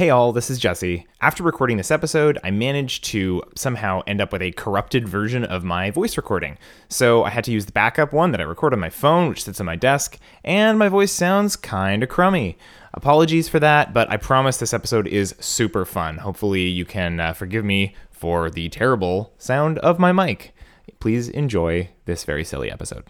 [0.00, 1.06] Hey all, this is Jesse.
[1.20, 5.62] After recording this episode, I managed to somehow end up with a corrupted version of
[5.62, 6.56] my voice recording.
[6.88, 9.44] So I had to use the backup one that I record on my phone, which
[9.44, 12.56] sits on my desk, and my voice sounds kinda crummy.
[12.94, 16.16] Apologies for that, but I promise this episode is super fun.
[16.16, 20.54] Hopefully, you can uh, forgive me for the terrible sound of my mic.
[20.98, 23.04] Please enjoy this very silly episode.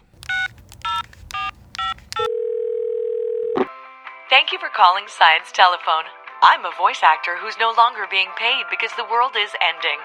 [4.29, 6.03] Thank you for calling Science Telephone.
[6.43, 9.99] I'm a voice actor who's no longer being paid because the world is ending.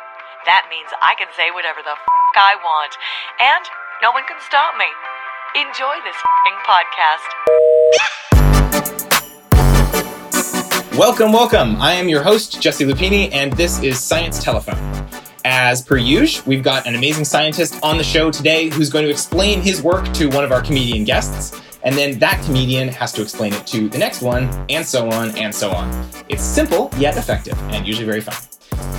[0.45, 1.99] That means I can say whatever the f
[2.37, 2.93] I want,
[3.41, 3.65] and
[4.03, 4.85] no one can stop me.
[5.59, 7.25] Enjoy this f podcast.
[10.99, 11.81] Welcome, welcome.
[11.81, 15.09] I am your host, Jesse Lupini, and this is Science Telephone.
[15.47, 19.11] As per usual, we've got an amazing scientist on the show today who's going to
[19.11, 23.23] explain his work to one of our comedian guests and then that comedian has to
[23.23, 26.07] explain it to the next one, and so on and so on.
[26.29, 28.35] It's simple yet effective, and usually very fun.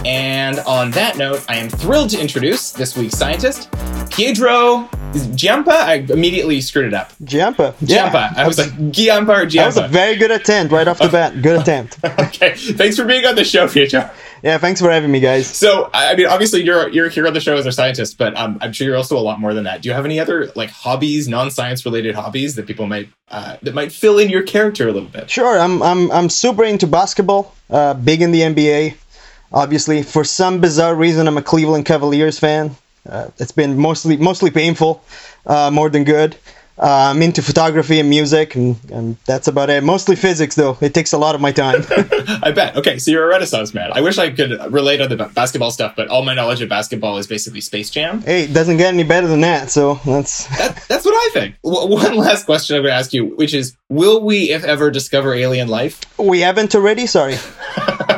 [0.05, 3.69] And on that note, I am thrilled to introduce this week's scientist,
[4.09, 4.89] Pietro
[5.35, 5.71] Giampa.
[5.71, 7.11] I immediately screwed it up.
[7.23, 7.73] Giampa.
[7.83, 8.13] Giampa.
[8.13, 8.33] Yeah.
[8.37, 9.55] I was like Giampa or Giampa.
[9.55, 11.41] That was a very good attempt right off the bat.
[11.41, 11.97] Good attempt.
[12.03, 12.55] okay.
[12.55, 14.09] Thanks for being on the show, Pietro.
[14.43, 15.47] Yeah, thanks for having me, guys.
[15.47, 18.59] So, I mean, obviously, you're you're here on the show as a scientist, but um,
[18.61, 19.81] I'm sure you're also a lot more than that.
[19.81, 23.73] Do you have any other like hobbies, non-science related hobbies that people might uh, that
[23.73, 25.29] might fill in your character a little bit?
[25.29, 27.55] Sure, I'm I'm I'm super into basketball.
[27.69, 28.95] Uh, big in the NBA.
[29.51, 32.75] Obviously, for some bizarre reason, I'm a Cleveland Cavaliers fan.
[33.07, 35.01] Uh, it's been mostly mostly painful,
[35.45, 36.35] uh, more than good.
[36.79, 39.83] Uh, I'm into photography and music, and, and, that's about it.
[39.83, 40.77] Mostly physics, though.
[40.79, 41.83] It takes a lot of my time.
[42.43, 42.77] I bet.
[42.77, 43.91] Okay, so you're a Renaissance man.
[43.93, 47.17] I wish I could relate on the basketball stuff, but all my knowledge of basketball
[47.17, 48.21] is basically Space Jam.
[48.21, 49.71] Hey, it doesn't get any better than that.
[49.71, 51.55] So that's that, that's what I think.
[51.63, 54.91] W- one last question I'm going to ask you, which is: Will we, if ever,
[54.91, 55.99] discover alien life?
[56.19, 57.07] We haven't already.
[57.07, 57.37] Sorry.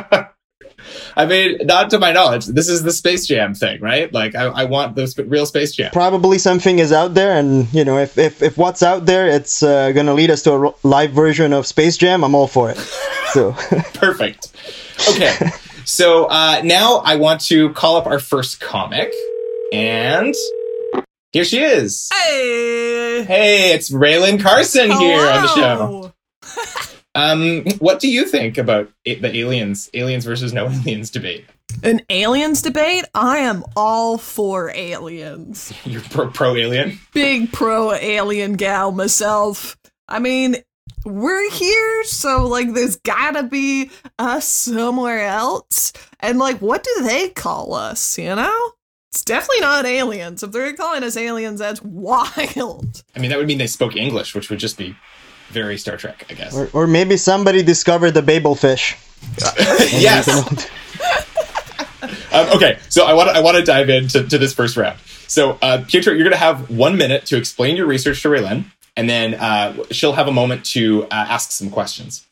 [1.16, 4.12] I mean, not to my knowledge, this is the Space Jam thing, right?
[4.12, 5.90] Like, I, I want the sp- real Space Jam.
[5.92, 9.62] Probably something is out there, and you know, if if, if what's out there, it's
[9.62, 12.24] uh, gonna lead us to a live version of Space Jam.
[12.24, 12.78] I'm all for it.
[13.32, 13.52] So
[13.94, 14.52] perfect.
[15.08, 15.34] Okay,
[15.84, 19.12] so uh, now I want to call up our first comic,
[19.72, 20.34] and
[21.32, 22.08] here she is.
[22.12, 25.00] Hey, hey, it's Raylan Carson Hello.
[25.00, 26.12] here on the show.
[27.14, 31.44] Um, what do you think about the aliens, aliens versus no aliens debate?
[31.82, 33.04] An aliens debate?
[33.14, 35.72] I am all for aliens.
[35.84, 36.98] You're pro, pro alien?
[37.12, 39.76] Big pro alien gal myself.
[40.08, 40.56] I mean,
[41.04, 45.92] we're here, so like there's gotta be us somewhere else.
[46.20, 48.72] And like, what do they call us, you know?
[49.12, 50.42] It's definitely not aliens.
[50.42, 53.02] If they're calling us aliens, that's wild.
[53.16, 54.94] I mean, that would mean they spoke English, which would just be
[55.50, 56.56] very Star Trek, I guess.
[56.56, 58.96] Or, or maybe somebody discovered the Babel fish.
[59.92, 60.28] yes.
[62.32, 64.98] um, okay, so I want to I want to dive into to this first round.
[65.26, 68.64] So, uh, Pietro, you're going to have one minute to explain your research to Raylan,
[68.96, 72.26] and then uh, she'll have a moment to uh, ask some questions.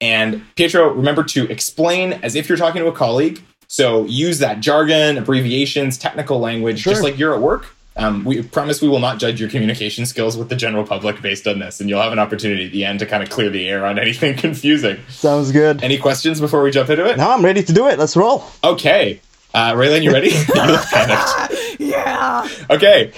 [0.00, 3.40] And Pietro, remember to explain as if you're talking to a colleague.
[3.66, 6.92] So use that jargon, abbreviations, technical language, sure.
[6.92, 7.74] just like you're at work.
[7.96, 11.46] Um, we promise we will not judge your communication skills with the general public based
[11.46, 13.68] on this, and you'll have an opportunity at the end to kind of clear the
[13.68, 14.98] air on anything confusing.
[15.08, 15.82] Sounds good.
[15.82, 17.16] Any questions before we jump into it?
[17.16, 17.98] No, I'm ready to do it.
[17.98, 18.44] Let's roll.
[18.64, 19.20] Okay.
[19.52, 20.30] Uh, Raylan, you ready?
[21.78, 22.48] yeah.
[22.68, 23.12] Okay.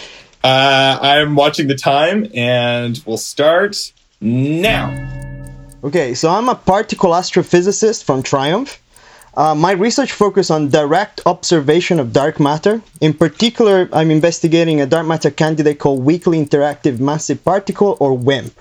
[0.44, 4.90] Uh, I'm watching the time, and we'll start now.
[5.82, 8.78] Okay, so I'm a particle astrophysicist from TRIUMF.
[9.36, 12.80] Uh, my research focus on direct observation of dark matter.
[13.02, 18.58] In particular, I'm investigating a dark matter candidate called Weakly Interactive Massive Particle, or WIMP.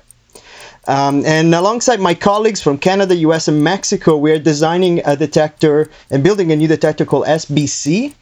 [0.85, 5.89] Um, and alongside my colleagues from Canada, US, and Mexico, we are designing a detector
[6.11, 8.13] and building a new detector called SBC,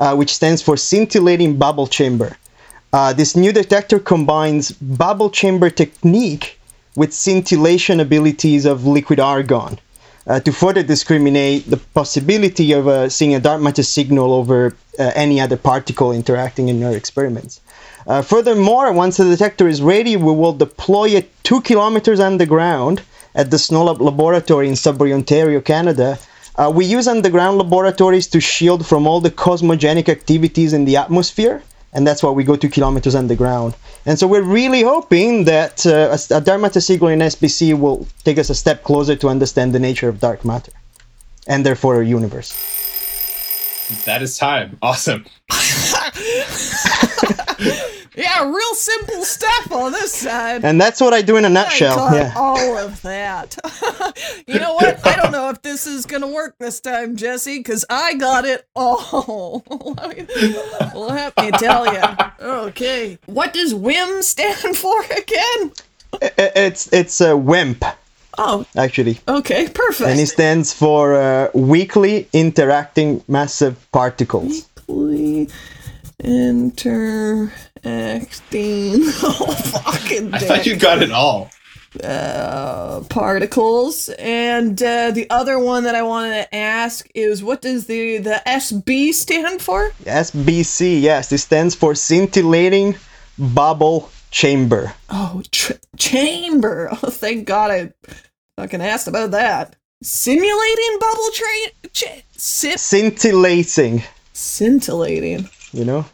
[0.00, 2.36] uh, which stands for Scintillating Bubble Chamber.
[2.92, 6.58] Uh, this new detector combines bubble chamber technique
[6.96, 9.78] with scintillation abilities of liquid argon
[10.30, 15.10] uh, to further discriminate the possibility of uh, seeing a dark matter signal over uh,
[15.16, 17.60] any other particle interacting in our experiments.
[18.06, 23.02] Uh, furthermore, once the detector is ready, we will deploy it two kilometers underground
[23.34, 26.16] at the SNOLAB laboratory in Sudbury, Ontario, Canada.
[26.54, 31.60] Uh, we use underground laboratories to shield from all the cosmogenic activities in the atmosphere
[31.92, 33.74] and that's why we go two kilometers underground.
[34.06, 38.06] And so we're really hoping that uh, a, a dark matter signal in SBC will
[38.24, 40.72] take us a step closer to understand the nature of dark matter,
[41.46, 42.52] and therefore our universe.
[44.04, 44.78] That is time.
[44.82, 45.26] Awesome.
[48.16, 50.64] Yeah, real simple stuff on this side.
[50.64, 52.12] And that's what I do in a nutshell.
[52.14, 52.32] Yeah.
[52.36, 53.56] all of that.
[54.46, 55.06] you know what?
[55.06, 58.66] I don't know if this is gonna work this time, Jesse, because I got it
[58.74, 59.62] all.
[59.70, 60.26] let, me,
[60.94, 62.02] let me tell you.
[62.40, 65.72] Okay, what does WIM stand for again?
[66.20, 67.84] It's it's a WIMP
[68.38, 70.08] Oh, actually, okay, perfect.
[70.08, 74.66] and it stands for uh, weakly interacting massive particles.
[74.88, 75.48] Weekly
[77.84, 81.50] interacting oh, fucking I thought you got it all.
[82.04, 84.08] uh, particles.
[84.18, 88.40] And uh, the other one that i wanted to ask is what does the the
[88.46, 89.90] sb stand for?
[90.04, 92.94] SBC, yes, it stands for scintillating
[93.38, 94.92] bubble chamber.
[95.10, 96.88] oh tr- chamber.
[97.02, 97.92] Oh thank god i
[98.56, 99.76] fucking asked about that.
[100.02, 105.48] Simulating bubble train ch- si- Scintillating, scintillating.
[105.72, 106.04] You know,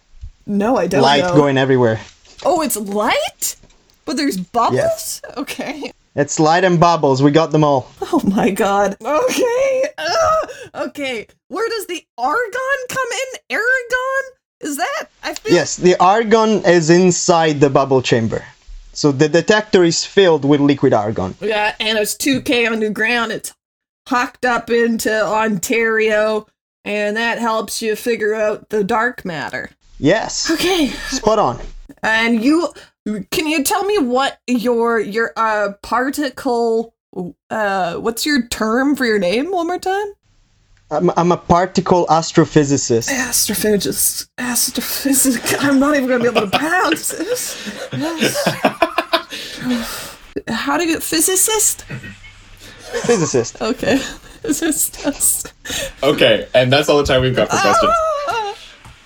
[0.46, 1.04] no i don't know.
[1.06, 2.00] light know going everywhere.
[2.44, 3.56] oh it's light
[4.04, 7.22] but there's bubbles okay It's light and bubbles.
[7.22, 7.90] We got them all.
[8.00, 8.96] Oh my god.
[9.02, 9.84] Okay.
[10.75, 11.26] Okay.
[11.48, 13.40] Where does the argon come in?
[13.50, 14.25] Aragon?
[14.60, 15.04] Is that?
[15.22, 15.52] I feel.
[15.52, 18.42] Yes, the argon is inside the bubble chamber.
[18.94, 21.34] So the detector is filled with liquid argon.
[21.40, 23.32] Yeah, and it's 2K underground.
[23.32, 23.52] It's
[24.08, 26.46] hooked up into Ontario,
[26.84, 29.69] and that helps you figure out the dark matter.
[29.98, 30.88] Yes, Okay.
[31.10, 31.58] spot on.
[32.02, 32.72] And you
[33.31, 36.94] can you tell me what your your uh particle
[37.50, 40.06] uh what's your term for your name one more time?
[40.90, 43.08] I'm, I'm a particle astrophysicist.
[43.08, 44.28] Astrophysicist.
[44.38, 45.56] Astrophysic.
[45.64, 47.56] I'm not even going to be able to pronounce this.
[47.92, 48.37] Yes.
[50.49, 51.82] How do you physicist?
[53.04, 53.60] Physicist.
[53.60, 53.96] Okay.
[54.42, 55.52] Physicist.
[56.04, 57.92] Okay, and that's all the time we've got for questions.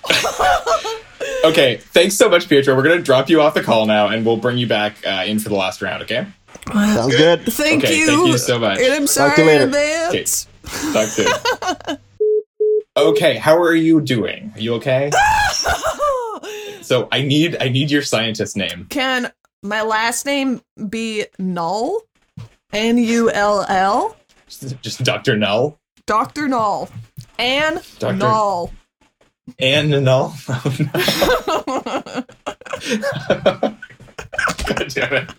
[1.43, 2.75] Okay, thanks so much, Pietro.
[2.75, 5.39] We're gonna drop you off the call now, and we'll bring you back uh, in
[5.39, 6.03] for the last round.
[6.03, 6.27] Okay?
[6.71, 7.41] Sounds good.
[7.51, 8.05] Thank Okay, you.
[8.05, 8.79] thank you so much.
[8.79, 9.63] And I'm sorry to you later.
[9.63, 10.47] in advance.
[10.93, 11.97] Talk soon.
[12.97, 14.51] okay, how are you doing?
[14.55, 15.09] Are you okay?
[16.81, 18.87] So I need I need your scientist name.
[18.89, 19.31] Can
[19.63, 22.01] my last name be Null?
[22.73, 24.17] N U L L?
[24.47, 25.37] Just, just Dr.
[25.37, 25.79] Null.
[26.05, 26.47] Dr.
[26.49, 26.89] Null.
[27.39, 28.15] Ann Dr.
[28.17, 28.73] Null.
[29.59, 30.33] Anne Null.
[30.49, 30.85] Oh, no.
[34.65, 35.29] God damn it.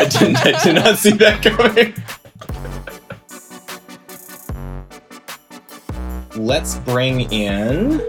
[0.00, 1.94] I, didn't, I did not see that coming.
[6.36, 8.00] Let's bring in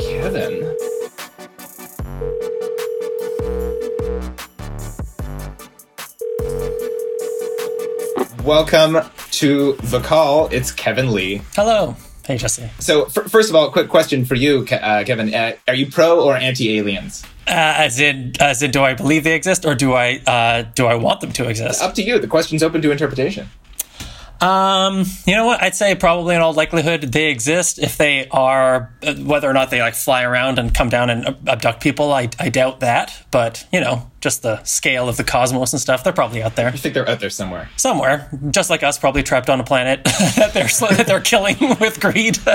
[0.00, 0.76] Kevin.
[8.48, 9.00] Welcome
[9.32, 10.46] to the call.
[10.46, 11.42] It's Kevin Lee.
[11.54, 11.94] Hello.
[12.24, 12.70] Hey, Jesse.
[12.78, 15.34] So, f- first of all, quick question for you, uh, Kevin.
[15.34, 17.24] Uh, are you pro or anti aliens?
[17.46, 20.86] Uh, as in, as in, do I believe they exist, or do I, uh, do
[20.86, 21.82] I want them to exist?
[21.82, 22.18] Up to you.
[22.18, 23.50] The question's open to interpretation.
[24.40, 25.60] Um, you know what?
[25.62, 27.78] I'd say probably in all likelihood they exist.
[27.80, 31.26] If they are, uh, whether or not they like fly around and come down and
[31.48, 33.24] abduct people, I, I doubt that.
[33.32, 36.68] But you know, just the scale of the cosmos and stuff, they're probably out there
[36.68, 37.68] I think they're out there somewhere.
[37.76, 40.04] somewhere, just like us, probably trapped on a planet
[40.36, 42.38] that they're sl- that they're killing with greed.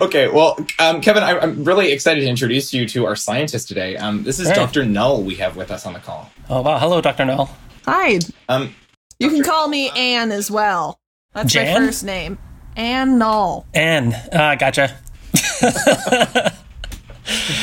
[0.00, 3.96] Okay, well, um, Kevin, I- I'm really excited to introduce you to our scientist today.
[3.96, 4.54] Um, this is Hey.
[4.54, 4.86] Dr.
[4.86, 6.30] Null we have with us on the call.
[6.48, 6.78] oh wow!
[6.78, 7.50] Hello, Doctor Null.
[7.84, 8.18] Hi.
[8.48, 8.74] Um,
[9.22, 10.98] You can call me Anne as well.
[11.32, 12.38] That's my first name.
[12.76, 13.66] Anne Null.
[13.72, 14.96] Anne, uh, gotcha.
[15.62, 16.50] yeah,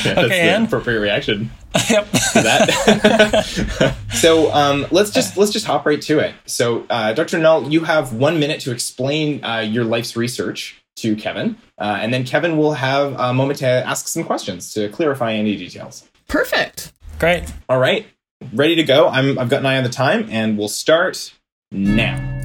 [0.03, 0.63] that's Okay, the Anne.
[0.65, 1.51] appropriate reaction
[1.89, 2.09] yep.
[2.11, 3.95] to that.
[4.13, 6.33] so um, let's just let's just hop right to it.
[6.45, 7.37] So, uh, Dr.
[7.39, 12.13] Null, you have one minute to explain uh, your life's research to Kevin, uh, and
[12.13, 16.07] then Kevin will have a moment to ask some questions to clarify any details.
[16.27, 16.93] Perfect.
[17.19, 17.51] Great.
[17.67, 18.05] All right,
[18.53, 19.07] ready to go.
[19.09, 21.33] I'm, I've got an eye on the time, and we'll start
[21.71, 22.41] now.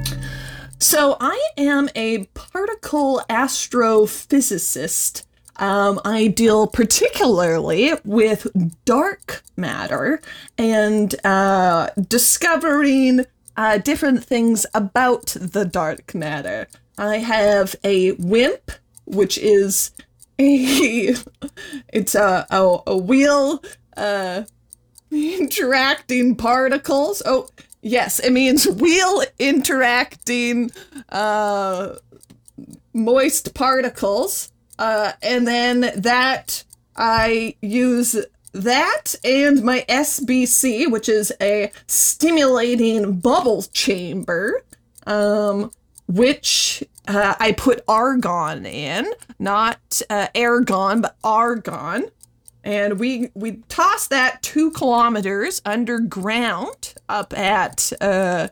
[0.79, 5.23] So I am a particle astrophysicist.
[5.57, 8.47] Um, I deal particularly with
[8.83, 10.21] dark matter
[10.57, 16.67] and uh, discovering uh, different things about the dark matter.
[16.97, 18.71] I have a WIMP,
[19.05, 19.91] which is
[20.37, 21.15] a
[21.93, 23.63] it's a a, a wheel
[23.95, 24.43] uh,
[25.11, 27.21] interacting particles.
[27.25, 27.47] Oh,
[27.85, 30.71] yes, it means wheel interacting
[31.09, 31.95] uh,
[32.93, 34.51] moist particles.
[34.77, 36.65] Uh, and then that
[36.97, 38.17] I use
[38.51, 44.63] that and my SBC, which is a stimulating bubble chamber,
[45.07, 45.71] um,
[46.07, 52.09] which uh, I put argon in, not uh, argon, but argon.
[52.65, 58.47] And we we toss that two kilometers underground up at uh,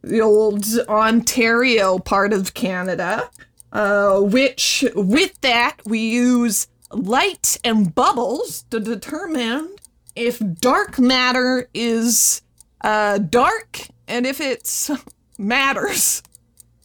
[0.00, 3.28] the old Ontario part of Canada,
[3.70, 9.76] uh, which with that we use light and bubbles to determine
[10.16, 12.40] if dark matter is
[12.80, 14.90] uh, dark and if it's
[15.38, 16.22] matters.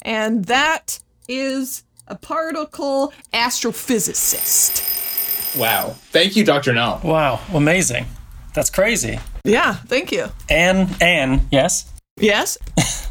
[0.02, 5.07] And that is a particle astrophysicist.
[5.58, 5.96] Wow.
[6.12, 6.74] Thank you, Dr.
[6.74, 7.02] Null.
[7.04, 8.06] Wow, amazing.
[8.54, 9.20] That's crazy.
[9.44, 10.28] Yeah, thank you.
[10.50, 11.92] Anne, Anne, yes?
[12.20, 12.58] Yes,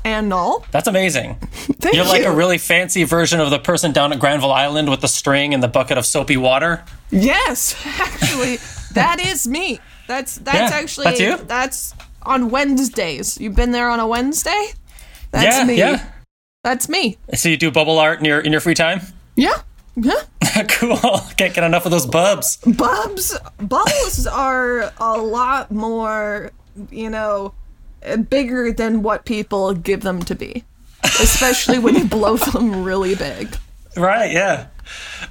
[0.04, 0.64] and null.
[0.72, 1.36] That's amazing.
[1.80, 2.28] Thank You're like you.
[2.28, 5.62] a really fancy version of the person down at Granville Island with the string and
[5.62, 6.82] the bucket of soapy water.
[7.10, 8.58] Yes, actually,
[8.94, 9.78] that is me.
[10.08, 11.36] That's that's Yeah, actually that's you?
[11.36, 13.40] that's on Wednesdays.
[13.40, 14.70] You've been there on a Wednesday.
[15.30, 15.78] That's yeah, me.
[15.78, 16.04] yeah.
[16.64, 17.16] That's me.
[17.34, 19.02] So you do bubble art in your in your free time?
[19.36, 19.54] Yeah.
[19.96, 20.20] Yeah.
[20.68, 20.98] cool.
[21.36, 22.58] Can't get enough of those bubs.
[22.58, 26.52] Bubs bubbles are a lot more,
[26.90, 27.54] you know,
[28.28, 30.64] bigger than what people give them to be.
[31.02, 33.56] Especially when you blow them really big.
[33.96, 34.66] Right, yeah.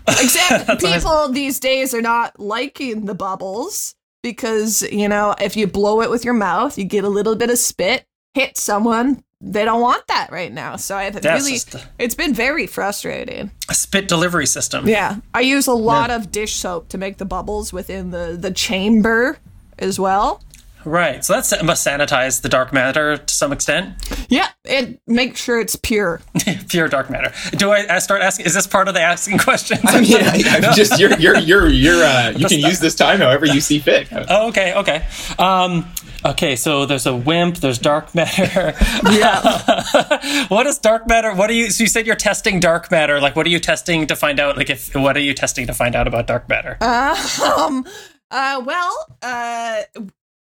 [0.07, 6.01] Except people these days are not liking the bubbles because, you know, if you blow
[6.01, 9.23] it with your mouth, you get a little bit of spit, hit someone.
[9.47, 10.75] They don't want that right now.
[10.75, 13.51] So I've That's really, just, it's been very frustrating.
[13.69, 14.87] A spit delivery system.
[14.87, 15.17] Yeah.
[15.35, 19.37] I use a lot of dish soap to make the bubbles within the, the chamber
[19.77, 20.41] as well.
[20.83, 21.23] Right.
[21.23, 23.95] So that's must sanitize the dark matter to some extent.
[24.29, 24.49] Yeah.
[24.63, 26.21] It makes sure it's pure.
[26.69, 27.31] Pure dark matter.
[27.51, 28.47] Do I, I start asking?
[28.47, 29.81] Is this part of the asking questions?
[29.83, 33.19] I mean, I, I'm just you're you're you're you're uh, you can use this time
[33.19, 34.07] however you see fit.
[34.11, 35.05] Oh, okay, okay.
[35.37, 35.85] Um,
[36.25, 38.73] okay, so there's a wimp, there's dark matter.
[39.11, 40.45] Yeah.
[40.47, 41.33] what is dark matter?
[41.33, 43.19] What are you, so you said you're testing dark matter.
[43.21, 44.57] Like, what are you testing to find out?
[44.57, 46.77] Like, if, what are you testing to find out about dark matter?
[46.81, 47.85] um,
[48.31, 49.81] uh, well, uh,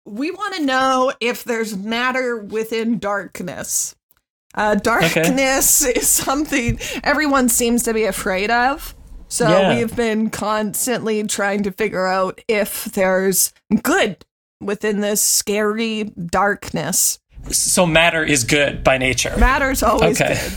[0.06, 3.96] we want to know if there's matter within darkness.
[4.56, 8.96] Uh, darkness is something everyone seems to be afraid of.
[9.28, 9.75] So Yeah.
[9.75, 14.24] we've been constantly trying to figure out if there's good
[14.65, 17.20] within this scary darkness.
[17.51, 19.34] so matter is good by nature.
[19.38, 20.34] Matter's always Okay.
[20.34, 20.53] good.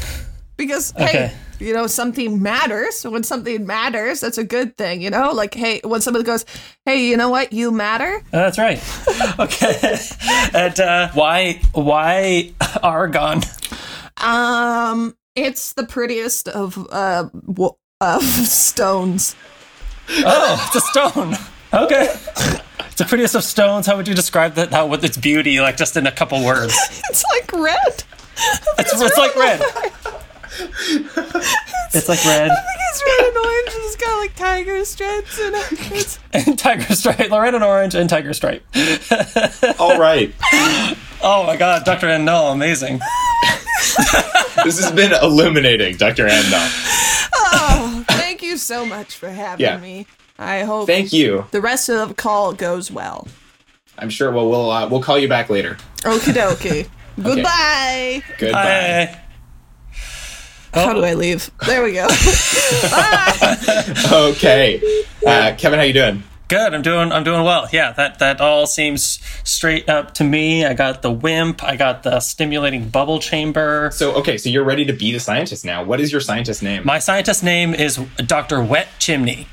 [0.57, 1.07] Because, Okay.
[1.07, 3.03] hey, you know, something matters.
[3.05, 5.33] When something matters, that's a good thing, you know?
[5.33, 6.45] Like, hey, when somebody goes,
[6.85, 7.53] hey, you know what?
[7.53, 8.23] You matter.
[8.33, 8.81] Uh, That's right.
[9.39, 9.99] okay.
[10.55, 13.43] and uh, why why argon?
[14.19, 19.35] Um, it's the prettiest of, uh, w- of stones.
[20.09, 21.35] Oh, it's a stone.
[21.75, 22.15] Okay.
[22.97, 23.87] It's the prettiest of stones.
[23.87, 24.71] How would you describe that?
[24.73, 26.75] How with its beauty, like just in a couple words?
[27.11, 28.05] It's like red.
[28.79, 29.61] It's, it's like red.
[31.93, 32.51] It's like red.
[32.51, 35.93] It's red and orange and it's got like tiger stripes in it.
[35.93, 38.65] It's, and tiger stripe, red and orange, and tiger stripe.
[39.79, 40.35] All right,
[41.23, 42.09] Oh my god, Dr.
[42.09, 42.25] N.
[42.25, 42.99] No, amazing.
[44.65, 46.27] this has been illuminating, Dr.
[46.29, 47.31] Andal.
[47.35, 49.77] oh, thank you so much for having Yeah.
[49.77, 50.07] me.
[50.39, 51.47] I hope Thank you.
[51.51, 53.27] the rest of the call goes well.
[53.99, 55.79] I'm sure we'll we'll uh, we'll call you back later.
[56.03, 56.89] Okie dokie.
[57.23, 58.23] Goodbye.
[58.39, 58.53] Goodbye.
[58.53, 59.21] Bye.
[60.75, 61.51] How do I leave?
[61.67, 62.07] There we go.
[64.13, 64.81] Okay,
[65.27, 66.23] uh, Kevin, how you doing?
[66.49, 66.75] Good.
[66.75, 67.11] I'm doing.
[67.11, 67.69] I'm doing well.
[67.73, 70.65] Yeah, that that all seems straight up to me.
[70.65, 71.65] I got the wimp.
[71.65, 73.91] I got the stimulating bubble chamber.
[73.93, 75.83] So okay, so you're ready to be the scientist now.
[75.83, 76.83] What is your scientist name?
[76.85, 78.63] My scientist name is Dr.
[78.63, 79.49] Wet Chimney.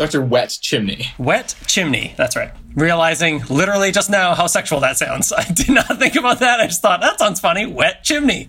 [0.00, 0.22] Dr.
[0.22, 1.08] Wet Chimney.
[1.18, 2.14] Wet Chimney.
[2.16, 2.50] That's right.
[2.74, 5.30] Realizing literally just now how sexual that sounds.
[5.36, 6.58] I did not think about that.
[6.58, 7.66] I just thought that sounds funny.
[7.66, 8.48] Wet Chimney.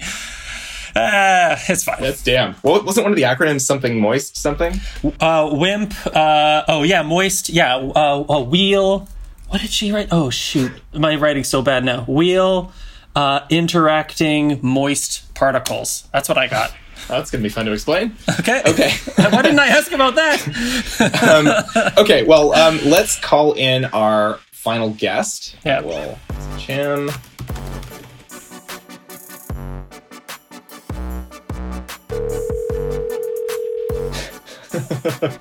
[0.96, 1.98] Uh, it's fine.
[2.00, 2.56] That's damn.
[2.64, 4.80] Well, wasn't one of the acronyms something moist something?
[5.20, 5.94] Uh, wimp.
[6.08, 7.50] Uh, oh yeah, moist.
[7.50, 7.76] Yeah.
[7.76, 9.10] Uh, a wheel.
[9.50, 10.08] What did she write?
[10.10, 12.06] Oh shoot, my writing's so bad now.
[12.06, 12.72] Wheel.
[13.14, 16.08] Uh, interacting moist particles.
[16.14, 16.74] That's what I got.
[17.08, 18.16] That's gonna be fun to explain.
[18.40, 18.62] Okay.
[18.66, 18.92] Okay.
[19.16, 21.96] Why didn't I ask about that?
[21.98, 22.24] okay.
[22.24, 25.56] Well, um, let's call in our final guest.
[25.66, 25.82] Yeah.
[25.82, 26.20] Well,
[26.58, 27.12] Jim.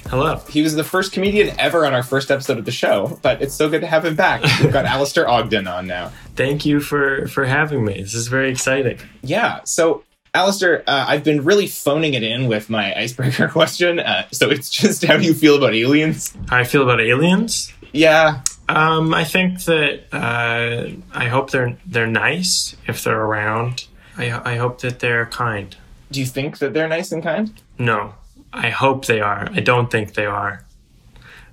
[0.09, 0.37] Hello.
[0.49, 3.53] He was the first comedian ever on our first episode of the show, but it's
[3.53, 4.41] so good to have him back.
[4.61, 6.13] We've got Alistair Ogden on now.
[6.37, 8.01] Thank you for for having me.
[8.01, 8.99] This is very exciting.
[9.21, 9.59] Yeah.
[9.65, 13.99] So, Alistair, uh, I've been really phoning it in with my icebreaker question.
[13.99, 16.33] Uh, so it's just how do you feel about aliens?
[16.47, 17.73] How I feel about aliens?
[17.91, 18.43] Yeah.
[18.69, 23.87] Um, I think that uh, I hope they're they're nice if they're around.
[24.17, 25.75] I I hope that they're kind.
[26.11, 27.51] Do you think that they're nice and kind?
[27.77, 28.13] No,
[28.53, 29.49] I hope they are.
[29.51, 30.63] I don't think they are.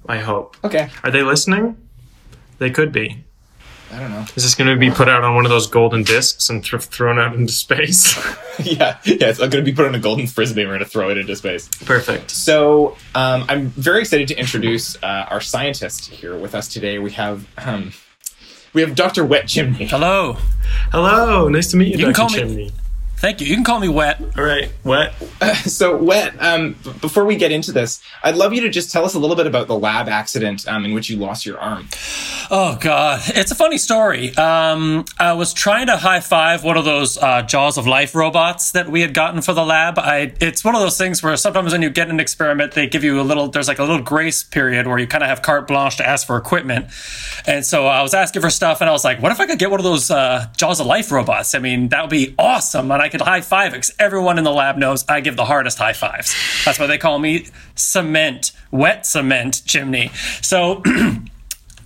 [0.08, 0.56] I hope.
[0.64, 0.90] Okay.
[1.02, 1.76] Are they listening?
[2.58, 3.24] They could be.
[3.92, 4.24] I don't know.
[4.34, 6.82] Is this going to be put out on one of those golden discs and th-
[6.82, 8.16] thrown out into space?
[8.64, 9.28] yeah, yeah.
[9.28, 10.64] It's going to be put on a golden frisbee.
[10.64, 11.68] We're going to throw it into space.
[11.84, 12.30] Perfect.
[12.32, 16.98] So um, I'm very excited to introduce uh, our scientist here with us today.
[16.98, 17.92] We have um,
[18.72, 19.24] we have Dr.
[19.24, 19.86] Wet Chimney.
[19.86, 20.38] Hello.
[20.90, 22.14] Hello, nice to meet you, You Dr.
[22.14, 22.72] call me- Chimney.
[23.16, 23.46] Thank you.
[23.46, 24.20] You can call me Wet.
[24.36, 25.14] All right, wet.
[25.64, 29.04] So Wet, um, b- before we get into this, I'd love you to just tell
[29.04, 31.88] us a little bit about the lab accident um, in which you lost your arm.
[32.50, 34.36] Oh God, it's a funny story.
[34.36, 38.72] Um, I was trying to high five one of those uh, Jaws of Life robots
[38.72, 39.98] that we had gotten for the lab.
[39.98, 43.04] I, it's one of those things where sometimes when you get an experiment, they give
[43.04, 43.48] you a little.
[43.48, 46.26] There's like a little grace period where you kind of have carte blanche to ask
[46.26, 46.86] for equipment.
[47.46, 49.58] And so I was asking for stuff, and I was like, "What if I could
[49.58, 51.54] get one of those uh, Jaws of Life robots?
[51.54, 54.50] I mean, that would be awesome, and I could high five because everyone in the
[54.50, 56.34] lab knows I give the hardest high fives.
[56.64, 60.10] That's why they call me cement, wet cement chimney.
[60.40, 60.82] So.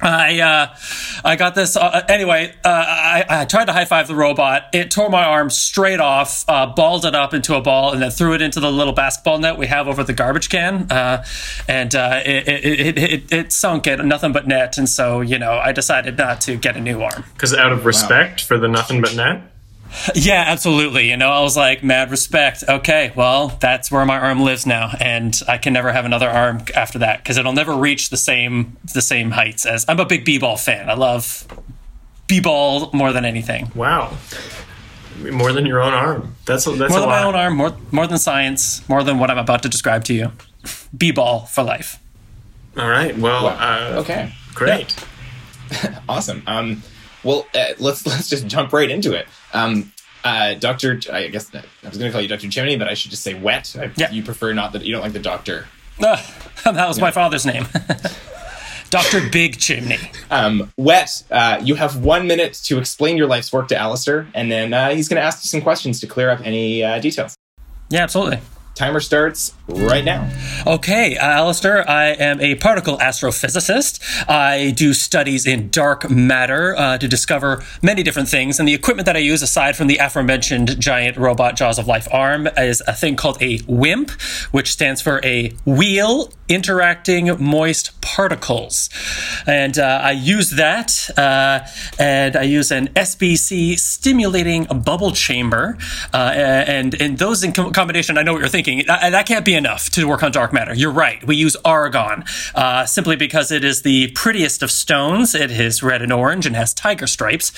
[0.00, 0.76] I uh,
[1.24, 2.54] I got this uh, anyway.
[2.64, 4.68] Uh, I, I tried to high five the robot.
[4.72, 8.12] It tore my arm straight off, uh, balled it up into a ball, and then
[8.12, 10.86] threw it into the little basketball net we have over the garbage can.
[10.88, 11.24] Uh,
[11.66, 14.78] and uh, it, it, it, it it sunk at nothing but net.
[14.78, 17.24] And so you know, I decided not to get a new arm.
[17.32, 19.42] Because out of respect for the nothing but net.
[20.14, 21.10] Yeah, absolutely.
[21.10, 22.64] You know, I was like, mad respect.
[22.68, 26.62] Okay, well, that's where my arm lives now, and I can never have another arm
[26.74, 29.84] after that because it'll never reach the same the same heights as.
[29.88, 30.88] I'm a big b-ball fan.
[30.88, 31.46] I love
[32.26, 33.70] b-ball more than anything.
[33.74, 34.16] Wow.
[35.20, 36.36] More than your own arm.
[36.46, 37.20] That's a, that's More a than lot.
[37.20, 40.14] my own arm, more more than science, more than what I'm about to describe to
[40.14, 40.32] you.
[40.96, 41.98] B-ball for life.
[42.76, 43.16] All right.
[43.18, 43.44] Well.
[43.44, 43.56] Wow.
[43.96, 44.94] Uh, Okay, Great.
[46.08, 46.42] awesome.
[46.46, 46.82] Um,
[47.24, 49.26] well, uh, let's let's just jump right into it.
[49.52, 49.92] Um,
[50.24, 53.10] uh, Doctor, I guess I was going to call you Doctor Chimney, but I should
[53.10, 53.74] just say Wet.
[53.78, 54.10] I, Yeah.
[54.10, 55.66] You prefer not that you don't like the doctor.
[56.02, 56.24] Ah,
[56.64, 57.66] that was my father's name.
[58.90, 59.28] Dr.
[59.30, 59.98] Big Chimney.
[60.30, 64.50] Um, Wet, uh, you have one minute to explain your life's work to Alistair, and
[64.50, 67.36] then uh, he's going to ask you some questions to clear up any uh, details.
[67.90, 68.40] Yeah, absolutely.
[68.78, 70.30] Timer starts right now.
[70.64, 73.98] Okay, uh, Alistair, I am a particle astrophysicist.
[74.28, 78.60] I do studies in dark matter uh, to discover many different things.
[78.60, 82.06] And the equipment that I use, aside from the aforementioned giant robot Jaws of Life
[82.12, 84.12] arm, is a thing called a WIMP,
[84.52, 88.90] which stands for a wheel interacting moist particles.
[89.46, 91.66] And uh, I use that, uh,
[91.98, 95.78] and I use an SBC stimulating bubble chamber.
[96.12, 98.84] Uh, and, and those in com- combination, I know what you're thinking.
[98.86, 100.74] That, can't be enough to work on dark matter.
[100.74, 101.22] You're right.
[101.22, 105.34] We use argon uh, simply because it is the prettiest of stones.
[105.34, 107.52] It is red and orange and has tiger stripes.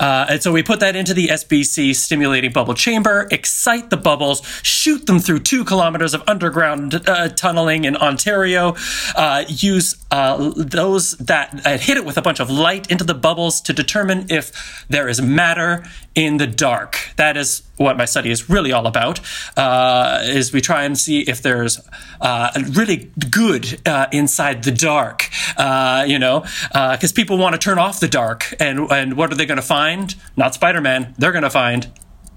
[0.00, 4.42] Uh, and so we put that into the SBC stimulating bubble chamber, excite the bubbles,
[4.62, 11.12] shoot them through two kilometers of underground uh, tunneling in Ontario, uh, use uh, those
[11.18, 14.84] that uh, hit it with a bunch of light into the bubbles to determine if
[14.88, 17.10] there is matter in the dark.
[17.16, 19.20] That is what my study is really all about.
[19.56, 21.80] Uh, is we try and see if there's
[22.20, 23.80] uh, really good
[24.12, 25.28] inside the dark.
[26.06, 29.46] You know, because people want to turn off the dark, and and what are they
[29.46, 30.14] going to find?
[30.36, 31.14] Not Spider Man.
[31.18, 31.88] They're going to find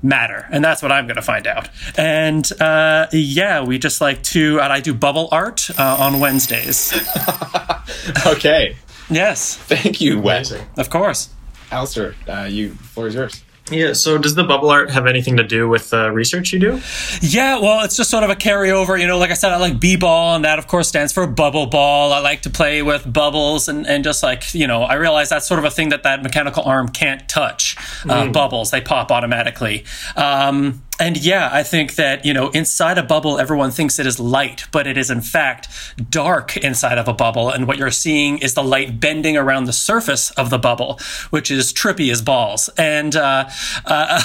[0.04, 4.22] matter and that's what i'm going to find out and uh, yeah we just like
[4.22, 6.94] to and i do bubble art uh, on wednesdays
[8.26, 8.76] Okay,
[9.10, 10.52] yes thank you, Wet.
[10.52, 10.68] Amazing.
[10.78, 11.30] of course
[11.72, 13.44] Alistair, uh, you floor is yours.
[13.72, 13.94] Yeah.
[13.94, 16.82] So, does the bubble art have anything to do with the research you do?
[17.22, 19.00] Yeah, well, it's just sort of a carryover.
[19.00, 21.26] You know, like I said, I like b ball, and that, of course, stands for
[21.26, 22.14] bubble ball.
[22.14, 25.48] I like to play with bubbles, and, and just like, you know, I realize that's
[25.48, 27.76] sort of a thing that that mechanical arm can't touch.
[28.08, 29.86] Uh, Bubbles, they pop automatically.
[30.16, 34.20] Um, and yeah, I think that, you know, inside a bubble, everyone thinks it is
[34.20, 35.68] light, but it is in fact
[36.10, 37.50] dark inside of a bubble.
[37.50, 41.00] And what you're seeing is the light bending around the surface of the bubble,
[41.32, 42.70] which is trippy as balls.
[42.78, 43.50] And, uh,
[43.86, 44.22] uh,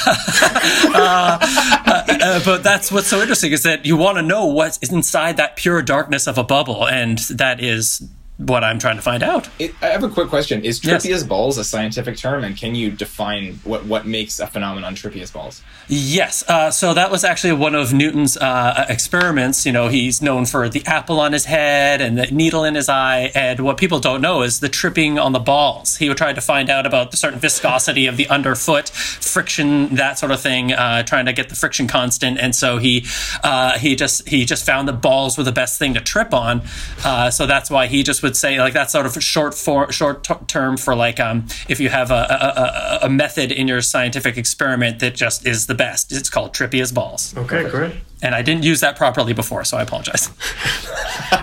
[0.95, 5.57] uh, but that's what's so interesting is that you want to know what's inside that
[5.57, 6.87] pure darkness of a bubble.
[6.87, 8.09] And that is
[8.41, 9.49] what I'm trying to find out.
[9.59, 10.65] It, I have a quick question.
[10.65, 11.05] Is Yes.
[11.05, 14.95] trippy as balls a scientific term, and can you define what, what makes a phenomenon
[14.95, 15.63] trippy as balls?
[15.89, 16.43] Yes.
[16.49, 19.67] Uh, so that was actually one of Newton's uh, experiments.
[19.67, 22.89] You know, he's known for the apple on his head and the needle in his
[22.89, 23.31] eye.
[23.35, 25.97] And what people don't know is the tripping on the balls.
[25.97, 30.19] He would try to find out about the certain viscosity of the underfoot, friction, that
[30.19, 32.39] sort of thing, uh, trying to get the friction constant.
[32.39, 33.05] And so he
[33.43, 36.63] uh, he just he just found the balls were the best thing to trip on.
[37.05, 39.91] Uh, so that's why he just would would say like that's sort of short for
[39.91, 43.67] short t- term for like um, if you have a, a, a, a method in
[43.67, 46.13] your scientific experiment that just is the best.
[46.13, 47.37] It's called trippy as balls.
[47.37, 47.95] Okay, great.
[48.23, 50.31] And I didn't use that properly before, so I apologize.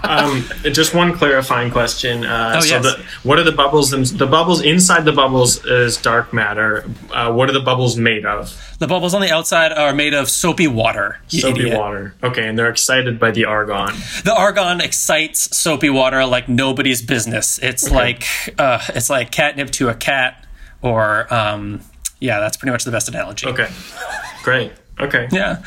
[0.03, 2.25] Um, just one clarifying question.
[2.25, 2.83] Uh, Oh, so yes.
[2.83, 3.89] the, what are the bubbles?
[3.91, 6.85] The bubbles inside the bubbles is dark matter.
[7.11, 8.53] Uh, what are the bubbles made of?
[8.79, 11.19] The bubbles on the outside are made of soapy water.
[11.27, 11.77] Soapy idiot.
[11.77, 12.13] water.
[12.23, 13.93] Okay, and they're excited by the argon.
[14.23, 17.57] The argon excites soapy water like nobody's business.
[17.59, 18.25] It's like
[18.57, 20.45] uh, it's like catnip to a cat,
[20.81, 21.81] or um,
[22.19, 23.47] yeah, that's pretty much the best analogy.
[23.47, 23.69] Okay,
[24.43, 24.71] great.
[24.99, 25.27] Okay.
[25.31, 25.63] Yeah,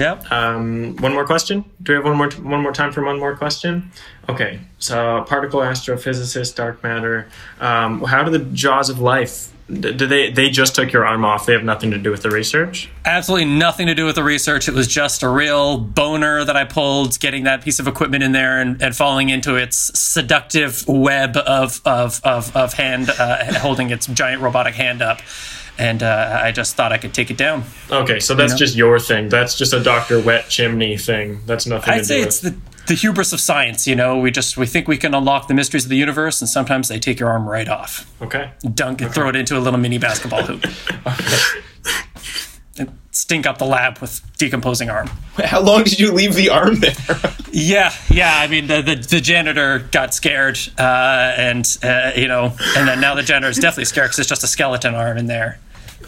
[0.00, 0.20] yeah.
[0.30, 1.64] Um, one more question.
[1.82, 3.92] Do we have one more one more time for one more question?
[4.28, 4.58] Okay.
[4.78, 7.28] So particle astrophysicist, dark matter.
[7.60, 9.52] Um, how do the jaws of life?
[9.68, 11.46] d- Do they they just took your arm off?
[11.46, 12.90] They have nothing to do with the research.
[13.04, 14.68] Absolutely nothing to do with the research.
[14.68, 18.32] It was just a real boner that I pulled, getting that piece of equipment in
[18.32, 23.90] there and, and falling into its seductive web of of of, of hand uh, holding
[23.90, 25.20] its giant robotic hand up.
[25.78, 27.64] And uh, I just thought I could take it down.
[27.90, 28.58] Okay, so that's know?
[28.58, 29.28] just your thing.
[29.30, 31.40] That's just a Doctor Wet Chimney thing.
[31.46, 32.54] That's nothing I'd to say do it's with.
[32.82, 33.86] the, the hubris of science.
[33.86, 36.48] You know, we just we think we can unlock the mysteries of the universe, and
[36.48, 38.50] sometimes they take your arm right off, Okay.
[38.74, 40.62] dunk and throw it into a little mini basketball hoop,
[42.78, 45.06] and stink up the lab with decomposing arm.
[45.44, 46.94] How long did you leave the arm there?
[47.54, 48.34] Yeah, yeah.
[48.38, 52.98] I mean, the the, the janitor got scared, uh, and uh, you know, and then
[52.98, 55.58] now the janitor is definitely scared because it's just a skeleton arm in there.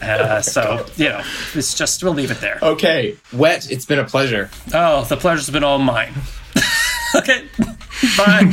[0.01, 1.23] Uh, so you know,
[1.55, 2.59] it's just we'll leave it there.
[2.63, 4.49] okay, Wet, it's been a pleasure.
[4.73, 6.15] Oh, the pleasure's been all mine.
[7.15, 7.45] okay,
[8.17, 8.51] bye.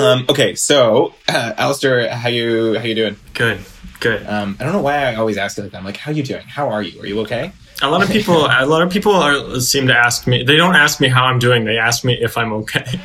[0.00, 3.16] Um, okay, so uh, Alistair, how you how you doing?
[3.34, 3.60] Good.
[4.02, 4.26] Good.
[4.26, 5.78] Um, I don't know why I always ask it like that.
[5.78, 6.42] I'm like, how are you doing?
[6.42, 7.00] How are you?
[7.00, 7.52] Are you okay?
[7.82, 10.42] A lot of people, a lot of people are, seem to ask me.
[10.42, 11.64] They don't ask me how I'm doing.
[11.64, 13.00] They ask me if I'm okay.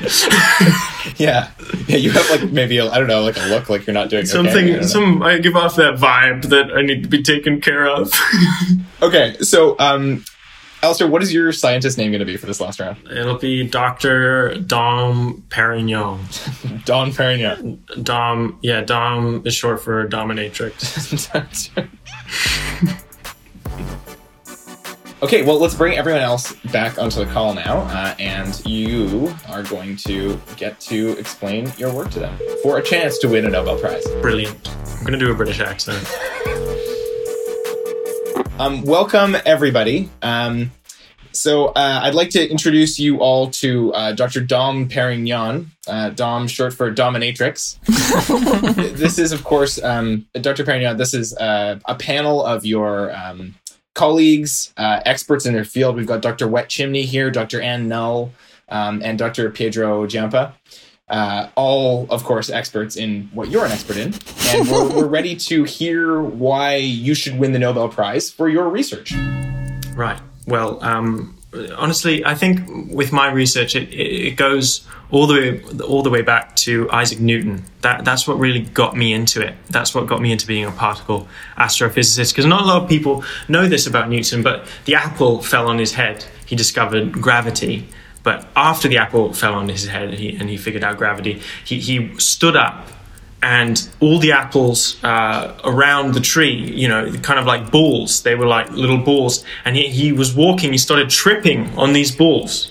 [1.16, 1.50] Yeah,
[1.88, 1.96] yeah.
[1.96, 4.24] You have like maybe I I don't know, like a look like you're not doing
[4.24, 5.22] Something, Okay, I some.
[5.22, 8.10] I give off that vibe that I need to be taken care of.
[9.02, 10.24] okay, so um,
[10.82, 12.98] Alistair, what is your scientist name going to be for this last round?
[13.08, 16.18] It'll be Doctor Dom Perignon.
[16.84, 17.78] Dom Perignon.
[18.02, 21.30] Dom, yeah, Dom is short for dominatrix.
[25.22, 29.62] okay, well, let's bring everyone else back onto the call now, uh, and you are
[29.62, 33.50] going to get to explain your work to them for a chance to win a
[33.50, 34.04] Nobel Prize.
[34.20, 34.68] Brilliant.
[34.98, 36.04] I'm gonna do a British accent.
[38.62, 40.08] Um, welcome, everybody.
[40.22, 40.70] Um,
[41.32, 44.40] so uh, I'd like to introduce you all to uh, Dr.
[44.40, 45.66] Dom Perignon.
[45.88, 47.80] Uh, Dom, short for dominatrix.
[48.96, 50.62] this is, of course, um, Dr.
[50.62, 50.96] Perignon.
[50.96, 53.56] This is uh, a panel of your um,
[53.94, 55.96] colleagues, uh, experts in their field.
[55.96, 56.46] We've got Dr.
[56.46, 57.60] Wet Chimney here, Dr.
[57.60, 58.30] Ann Null,
[58.68, 59.50] um, and Dr.
[59.50, 60.52] Pedro Giampa.
[61.12, 64.14] Uh, all, of course, experts in what you're an expert in.
[64.48, 68.70] And we're, we're ready to hear why you should win the Nobel Prize for your
[68.70, 69.12] research.
[69.94, 70.18] Right.
[70.46, 71.36] Well, um,
[71.76, 76.22] honestly, I think with my research, it, it, goes all the way all the way
[76.22, 77.64] back to Isaac Newton.
[77.82, 79.54] That that's what really got me into it.
[79.68, 82.32] That's what got me into being a particle astrophysicist.
[82.32, 85.78] Because not a lot of people know this about Newton, but the apple fell on
[85.78, 86.24] his head.
[86.46, 87.86] He discovered gravity.
[88.22, 91.42] But after the apple fell on his head and he, and he figured out gravity,
[91.64, 92.86] he, he stood up
[93.42, 98.22] and all the apples uh, around the tree, you know, kind of like balls.
[98.22, 100.70] They were like little balls, and he, he was walking.
[100.70, 102.70] He started tripping on these balls,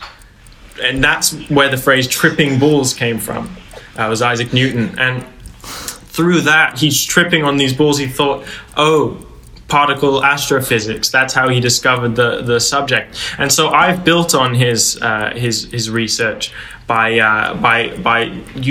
[0.81, 3.53] and that's where the phrase "tripping balls" came from.
[3.95, 5.25] That was Isaac Newton, and
[5.61, 7.97] through that, he's tripping on these balls.
[7.97, 8.45] He thought,
[8.77, 9.27] "Oh."
[9.71, 11.09] Particle astrophysics.
[11.09, 13.07] That's how he discovered the, the subject,
[13.37, 16.51] and so I've built on his uh, his his research
[16.87, 18.19] by uh, by by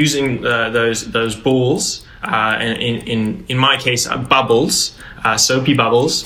[0.03, 2.07] using uh, those those balls.
[2.23, 6.25] Uh, in, in in my case, uh, bubbles, uh, soapy bubbles,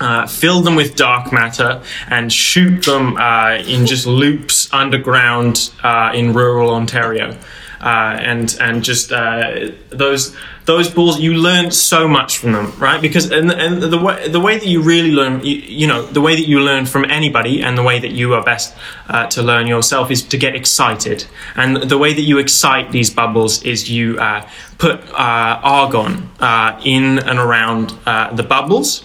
[0.00, 6.10] uh, fill them with dark matter and shoot them uh, in just loops underground uh,
[6.14, 7.36] in rural Ontario.
[7.82, 13.00] Uh, and and just uh, those those balls, you learn so much from them, right?
[13.00, 16.20] Because and, and the way the way that you really learn, you, you know, the
[16.20, 18.74] way that you learn from anybody, and the way that you are best
[19.08, 21.26] uh, to learn yourself is to get excited.
[21.56, 26.80] And the way that you excite these bubbles is you uh, put uh, argon uh,
[26.84, 27.90] in and around
[28.36, 29.04] the bubbles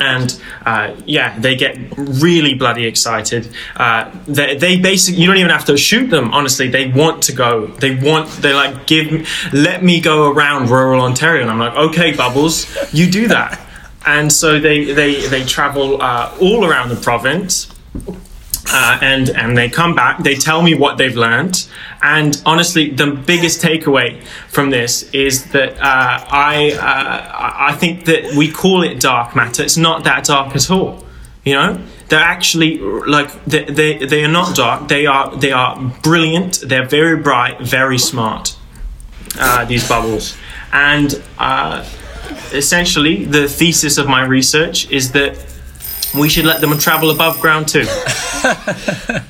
[0.00, 3.48] and uh, yeah, they get really bloody excited.
[3.76, 6.32] Uh, they, they basically, you don't even have to shoot them.
[6.32, 7.66] Honestly, they want to go.
[7.66, 8.28] They want.
[8.42, 13.10] They like give, let me go around rural Ontario, and I'm like, okay, Bubbles, you
[13.10, 13.60] do that.
[14.06, 17.70] And so they they they travel uh, all around the province
[18.72, 20.22] uh, and and they come back.
[20.22, 21.68] They tell me what they've learned,
[22.02, 28.34] and honestly, the biggest takeaway from this is that uh, I uh, I think that
[28.36, 29.62] we call it dark matter.
[29.62, 31.04] It's not that dark at all.
[31.44, 34.88] You know, they're actually like they, they they are not dark.
[34.88, 36.60] They are they are brilliant.
[36.64, 38.56] They're very bright, very smart.
[39.38, 40.36] Uh, these bubbles,
[40.72, 41.88] and uh,
[42.52, 45.36] essentially, the thesis of my research is that
[46.18, 47.84] we should let them travel above ground too.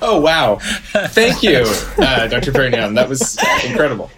[0.03, 0.57] Oh wow!
[1.09, 1.65] Thank you,
[1.99, 2.53] uh, Dr.
[2.53, 2.95] Perignon.
[2.95, 4.09] That was incredible.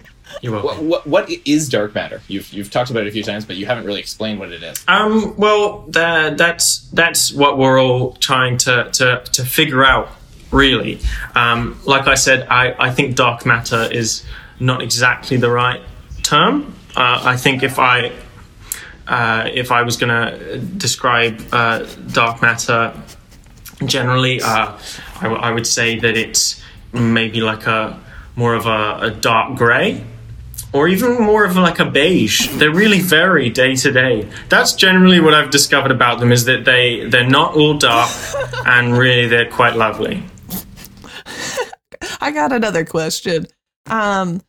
[0.41, 0.87] You're welcome.
[0.89, 2.21] What, what, what is dark matter?
[2.27, 4.61] You've you've talked about it a few times, but you haven't really explained what it
[4.63, 4.83] is.
[4.87, 10.09] Um, well, tha- that's that's what we're all trying to to, to figure out,
[10.51, 10.99] really.
[11.35, 14.23] Um, like I said, I, I think dark matter is
[14.59, 15.81] not exactly the right
[16.23, 16.75] term.
[16.95, 18.11] Uh, I think if I
[19.07, 22.93] uh, if I was going to describe uh, dark matter
[23.85, 24.77] generally, uh,
[25.17, 26.61] I, w- I would say that it's
[26.93, 27.99] maybe like a
[28.35, 30.03] more of a, a dark gray
[30.73, 32.49] or even more of like a beige.
[32.57, 34.27] They really vary day to day.
[34.49, 38.09] That's generally what I've discovered about them is that they they're not all dark
[38.65, 40.23] and really they're quite lovely.
[42.19, 43.47] I got another question.
[43.85, 44.41] Um,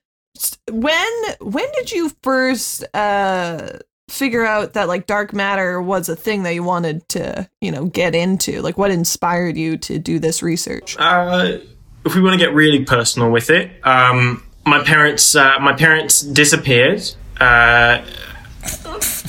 [0.70, 6.42] when when did you first uh figure out that like dark matter was a thing
[6.42, 8.62] that you wanted to you know get into?
[8.62, 10.96] Like, what inspired you to do this research?
[10.98, 11.58] Uh,
[12.04, 16.20] if we want to get really personal with it, um, my parents uh, my parents
[16.20, 17.02] disappeared.
[17.40, 18.04] Uh,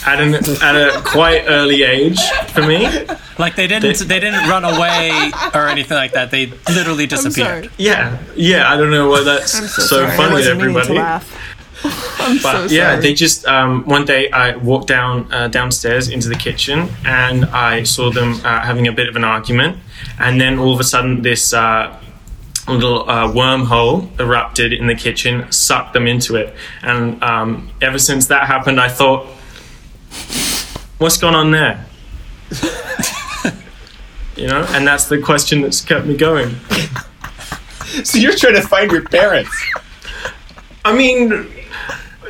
[0.05, 2.19] at, an, at a quite early age
[2.53, 2.87] for me.
[3.37, 6.31] Like they didn't they didn't run away or anything like that.
[6.31, 7.69] They literally disappeared.
[7.77, 8.71] Yeah, yeah.
[8.71, 10.93] I don't know why that's I'm so, so, funny to wasn't to everybody.
[10.93, 11.54] laugh.
[12.19, 16.29] I'm But so yeah, they just um, one day I walked down uh, downstairs into
[16.29, 19.77] the kitchen and I saw them uh, having a bit of an argument,
[20.19, 21.99] and then all of a sudden this uh,
[22.67, 28.27] little uh, wormhole erupted in the kitchen, sucked them into it, and um, ever since
[28.27, 29.27] that happened, I thought,
[30.97, 31.85] what's going on there?
[34.35, 36.55] you know, and that's the question that's kept me going.
[38.03, 39.55] So you're trying to find your parents.
[40.83, 41.47] I mean,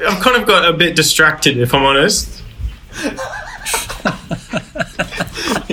[0.08, 2.42] I've kind of got a bit distracted, if I'm honest.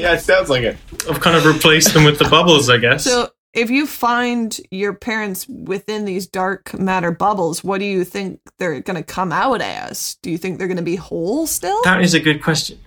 [0.02, 0.76] Yeah, it sounds like it.
[1.08, 3.04] I've kind of replaced them with the bubbles, I guess.
[3.04, 8.40] So, if you find your parents within these dark matter bubbles, what do you think
[8.58, 10.16] they're going to come out as?
[10.22, 11.80] Do you think they're going to be whole still?
[11.84, 12.80] that is a good question.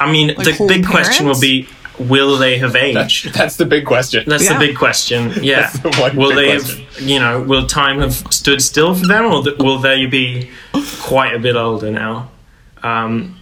[0.00, 3.32] I mean, Like the whole big question will be will they have aged?
[3.34, 4.24] That's the big question.
[4.28, 4.54] That's Yeah.
[4.58, 5.32] the big question.
[5.42, 5.60] Yeah.
[5.62, 6.84] That's the one will big they question.
[6.86, 10.50] have, you know, will time have stood still for them or th- will they be
[11.00, 12.30] quite a bit older now?
[12.82, 13.40] Um,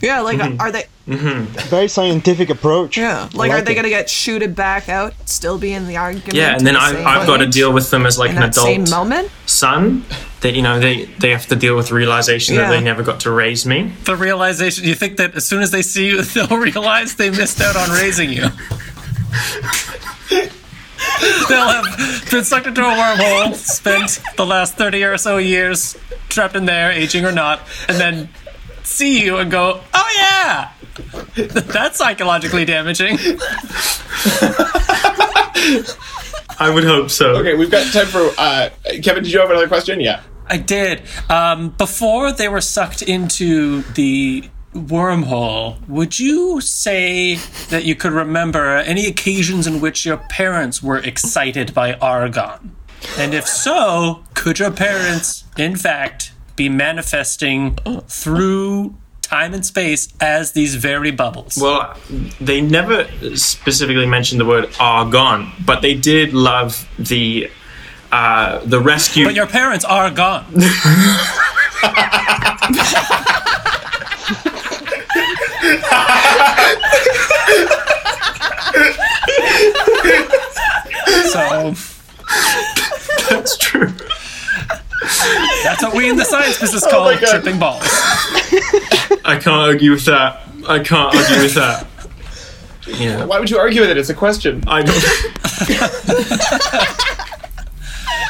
[0.00, 0.60] yeah, like Mm-hmm.
[0.60, 0.84] are they?
[1.06, 1.44] Mm-hmm.
[1.68, 2.96] Very scientific approach.
[2.96, 5.96] Yeah, I like, are they going to get shooted back out, still be in the
[5.96, 6.34] argument?
[6.34, 8.36] yeah, and then the I, same I've got to deal with them as like in
[8.36, 9.30] an that same adult moment.
[9.46, 10.04] son.
[10.42, 13.20] That you know they they have to deal with the realization that they never got
[13.20, 13.92] to raise me.
[14.04, 17.60] The realization you think that as soon as they see you, they'll realize they missed
[17.60, 18.46] out on raising you.
[21.48, 25.96] They'll have been sucked into a wormhole, spent the last 30 or so years
[26.28, 28.28] trapped in there, aging or not, and then
[28.82, 30.72] see you and go, oh yeah!
[31.36, 33.18] That's psychologically damaging.
[36.58, 37.36] I would hope so.
[37.36, 38.70] Okay, we've got time for uh,
[39.02, 39.24] Kevin.
[39.24, 40.00] Did you have another question?
[40.00, 40.22] Yeah.
[40.46, 41.02] I did.
[41.30, 47.36] Um, before they were sucked into the wormhole, would you say
[47.70, 52.76] that you could remember any occasions in which your parents were excited by argon?
[53.18, 57.78] And if so, could your parents, in fact, be manifesting
[58.08, 58.94] through
[59.32, 61.56] time and space as these very bubbles?
[61.56, 61.96] Well,
[62.40, 67.50] they never specifically mentioned the word argon, but they did love the
[68.12, 69.24] uh, the rescue.
[69.24, 70.44] but your parents are gone.
[81.32, 81.74] so
[83.30, 83.94] That's true.
[85.64, 87.20] That's what we in the science business call God.
[87.20, 87.82] tripping balls.
[89.24, 90.42] I can't argue with that.
[90.68, 91.86] I can't argue with that.
[92.86, 93.96] Yeah, Why would you argue with it?
[93.96, 94.62] It's a question.
[94.66, 94.96] I don't.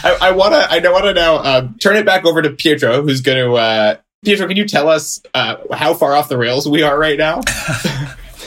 [0.05, 0.67] I, I wanna.
[0.69, 3.55] I wanna now uh, turn it back over to Pietro, who's going to.
[3.55, 7.19] Uh, Pietro, can you tell us uh, how far off the rails we are right
[7.19, 7.41] now?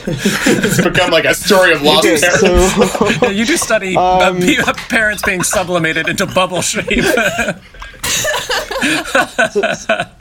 [0.08, 2.94] it's become like a story of lost Okay, parents.
[2.94, 4.58] so Yeah, you do study uh, pe-
[4.90, 6.86] parents being sublimated into bubble shape.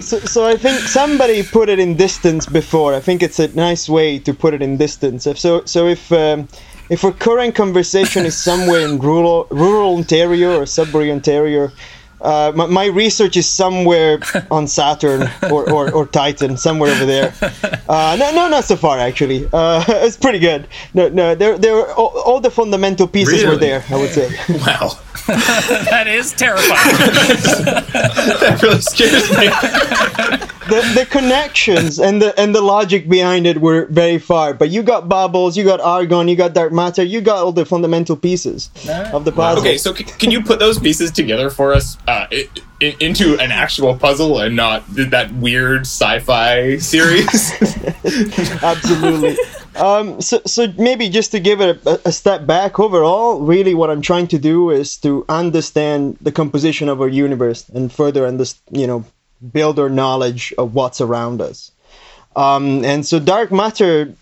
[0.00, 2.94] So, so I think somebody put it in distance before.
[2.94, 5.24] I think it's a nice way to put it in distance.
[5.24, 6.48] So, so if um,
[6.90, 11.70] if our current conversation is somewhere in rural rural Ontario or Sudbury, Ontario,
[12.24, 14.18] uh, my, my, research is somewhere
[14.50, 17.34] on Saturn or, or, or, Titan, somewhere over there.
[17.88, 19.46] Uh, no, no, not so far actually.
[19.52, 20.66] Uh, it's pretty good.
[20.94, 23.48] No, no, there, there, all, all the fundamental pieces really?
[23.54, 23.84] were there.
[23.90, 24.30] I would say.
[24.64, 24.98] Wow.
[25.26, 26.96] that is terrifying.
[28.40, 29.48] that really scares me.
[30.68, 34.54] The, the connections and the and the logic behind it were very far.
[34.54, 37.64] But you got bubbles, you got argon, you got dark matter, you got all the
[37.64, 38.70] fundamental pieces
[39.12, 39.60] of the puzzle.
[39.60, 42.26] Okay, so c- can you put those pieces together for us uh,
[42.80, 47.52] into an actual puzzle and not that weird sci-fi series?
[48.62, 49.36] Absolutely.
[49.76, 53.90] Um, so, so maybe just to give it a, a, step back overall, really what
[53.90, 58.78] I'm trying to do is to understand the composition of our universe and further understand,
[58.78, 59.04] you know,
[59.52, 61.70] build our knowledge of what's around us.
[62.36, 64.12] Um, and so dark matter,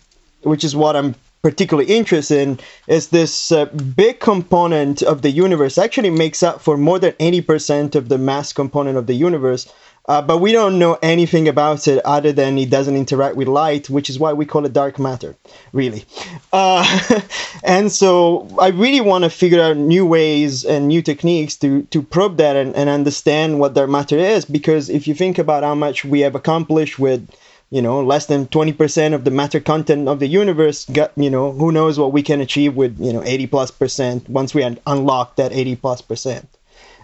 [0.43, 5.79] which is what I'm particularly interested in, is this uh, big component of the universe.
[5.79, 9.73] Actually, makes up for more than 80% of the mass component of the universe.
[10.07, 13.89] Uh, but we don't know anything about it other than it doesn't interact with light,
[13.89, 15.37] which is why we call it dark matter,
[15.73, 16.05] really.
[16.53, 17.21] Uh,
[17.63, 22.03] and so I really want to figure out new ways and new techniques to, to
[22.03, 24.45] probe that and, and understand what dark matter is.
[24.45, 27.29] Because if you think about how much we have accomplished with
[27.71, 31.53] you know less than 20% of the matter content of the universe got you know
[31.53, 35.37] who knows what we can achieve with you know 80 plus percent once we unlock
[35.37, 36.47] that 80 plus percent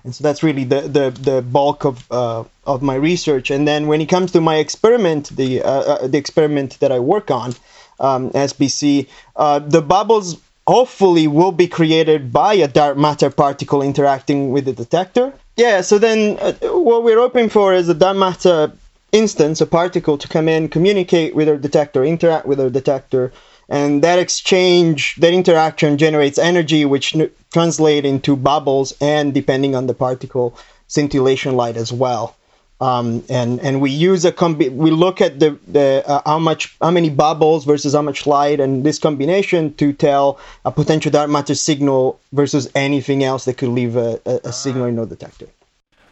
[0.05, 3.51] and so that's really the the, the bulk of uh, of my research.
[3.51, 6.99] And then when it comes to my experiment, the uh, uh the experiment that I
[6.99, 7.55] work on,
[8.01, 14.51] um, SBC, uh, the bubbles hopefully will be created by a dark matter particle interacting
[14.51, 15.33] with the detector.
[15.57, 15.81] Yeah.
[15.81, 18.73] So then uh, what we're hoping for is a dark matter
[19.13, 23.33] instance, a particle to come in, communicate with our detector, interact with our detector,
[23.69, 29.87] and that exchange, that interaction generates energy, which n- translate into bubbles and, depending on
[29.87, 32.35] the particle, scintillation light as well.
[32.81, 36.77] Um, and and we use a combi- we look at the the uh, how much
[36.81, 41.29] how many bubbles versus how much light and this combination to tell a potential dark
[41.29, 45.49] matter signal versus anything else that could leave a, a, a signal in no detector.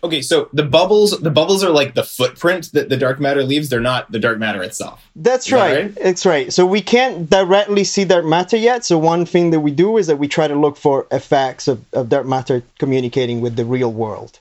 [0.06, 3.68] Okay, so the bubbles, the bubbles are like the footprint that the dark matter leaves.
[3.68, 5.04] They're not the dark matter itself.
[5.16, 5.74] That's right.
[5.74, 5.94] That right.
[5.96, 6.52] That's right.
[6.52, 8.84] So we can't directly see dark matter yet.
[8.84, 11.84] So one thing that we do is that we try to look for effects of,
[11.92, 14.38] of dark matter communicating with the real world.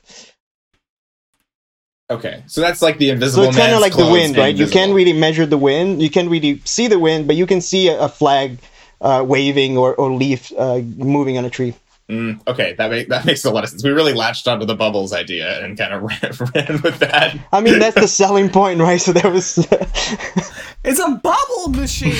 [2.08, 3.44] Okay, so that's like the invisible.
[3.44, 4.54] So it's kind of like the wind, right?
[4.54, 6.00] You can't really measure the wind.
[6.00, 8.58] You can't really see the wind, but you can see a, a flag
[9.00, 11.74] uh, waving or, or leaf uh, moving on a tree.
[12.08, 13.82] Mm, okay, that make, that makes a lot of sense.
[13.82, 17.36] We really latched onto the bubbles idea and kind of ran, ran with that.
[17.52, 19.00] I mean, that's the selling point, right?
[19.00, 19.58] So there was.
[20.84, 22.14] it's a bubble machine.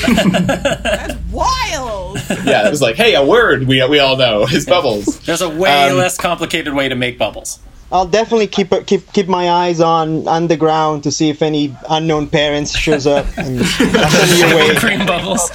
[0.46, 2.18] that's wild.
[2.44, 5.20] Yeah, it was like, hey, a word we we all know is bubbles.
[5.20, 7.60] There's a way um, less complicated way to make bubbles.
[7.92, 12.76] I'll definitely keep keep keep my eyes on underground to see if any unknown parents
[12.76, 14.74] shows up and send you away.
[14.76, 15.50] Cream bubbles.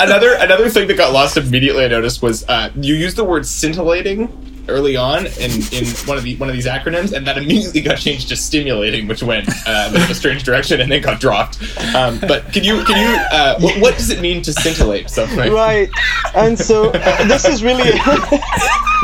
[0.00, 3.46] another another thing that got lost immediately I noticed was uh, you used the word
[3.46, 7.80] scintillating early on in, in one of the one of these acronyms, and that immediately
[7.80, 11.60] got changed to stimulating, which went uh, in a strange direction and then got dropped.
[11.94, 15.52] Um, but can you can you uh, what, what, does it mean to scintillate something?
[15.52, 15.88] Right,
[16.34, 17.90] and so uh, this is really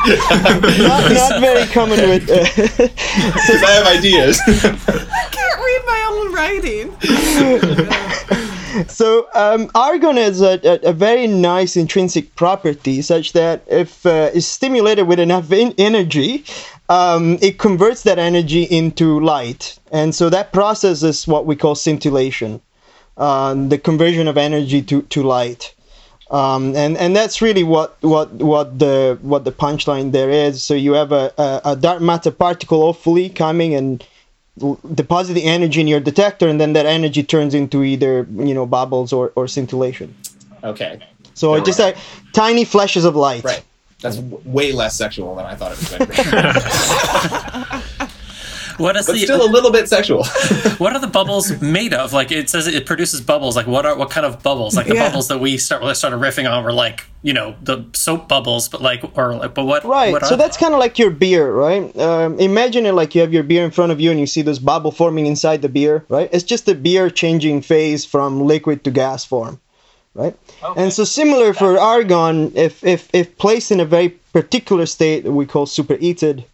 [0.07, 2.27] not, not very common with.
[2.27, 4.40] Because uh, I have ideas.
[4.46, 6.92] I can't read my own writing
[8.88, 14.30] so um, argon has a, a, a, very nice intrinsic property such that if uh,
[14.35, 16.44] it's stimulated with enough energy,
[16.88, 19.78] um, it converts that energy into light.
[19.90, 22.61] And so that process is what we call scintillation,
[23.18, 25.74] um, the conversion of energy to, to light.
[26.30, 30.62] Um, and and that's really what what what the what the punchline there is.
[30.62, 34.02] So you have a, a, a dark matter particle hopefully coming and
[34.94, 38.66] deposit the energy in your detector, and then that energy turns into either you know
[38.66, 40.14] bubbles or, or scintillation.
[40.62, 41.00] Okay.
[41.34, 42.00] So it just like uh,
[42.32, 43.44] tiny flashes of light.
[43.44, 43.64] Right.
[44.00, 45.78] That's w- way less sexual than I thought it
[47.98, 48.08] was.
[48.78, 50.24] What is but the, still a little bit sexual.
[50.78, 52.12] what are the bubbles made of?
[52.12, 53.56] Like it says, it produces bubbles.
[53.56, 54.76] Like what are what kind of bubbles?
[54.76, 55.08] Like the yeah.
[55.08, 58.68] bubbles that we start really started riffing on were like you know the soap bubbles,
[58.68, 59.84] but like or like but what?
[59.84, 60.12] Right.
[60.12, 61.97] What so that's kind of like your beer, right?
[61.99, 64.42] Um, imagine it like you have your beer in front of you and you see
[64.42, 66.28] this bubble forming inside the beer, right?
[66.32, 69.61] It's just the beer changing phase from liquid to gas form
[70.14, 70.36] right?
[70.62, 70.82] Okay.
[70.82, 75.32] And so similar for argon, if, if, if placed in a very particular state that
[75.32, 76.44] we call superheated,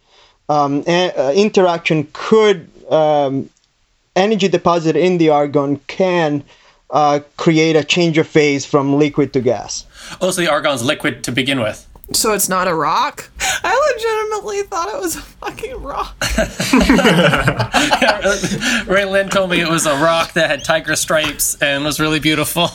[0.49, 3.49] um, a, uh, interaction could um,
[4.15, 6.43] energy deposited in the argon can
[6.89, 9.85] uh, create a change of phase from liquid to gas.
[10.21, 11.85] Oh, so the argon's liquid to begin with.
[12.11, 13.29] So it's not a rock?
[13.63, 16.19] I legitimately thought it was a fucking rock.
[18.87, 22.63] Raylan told me it was a rock that had tiger stripes and was really beautiful.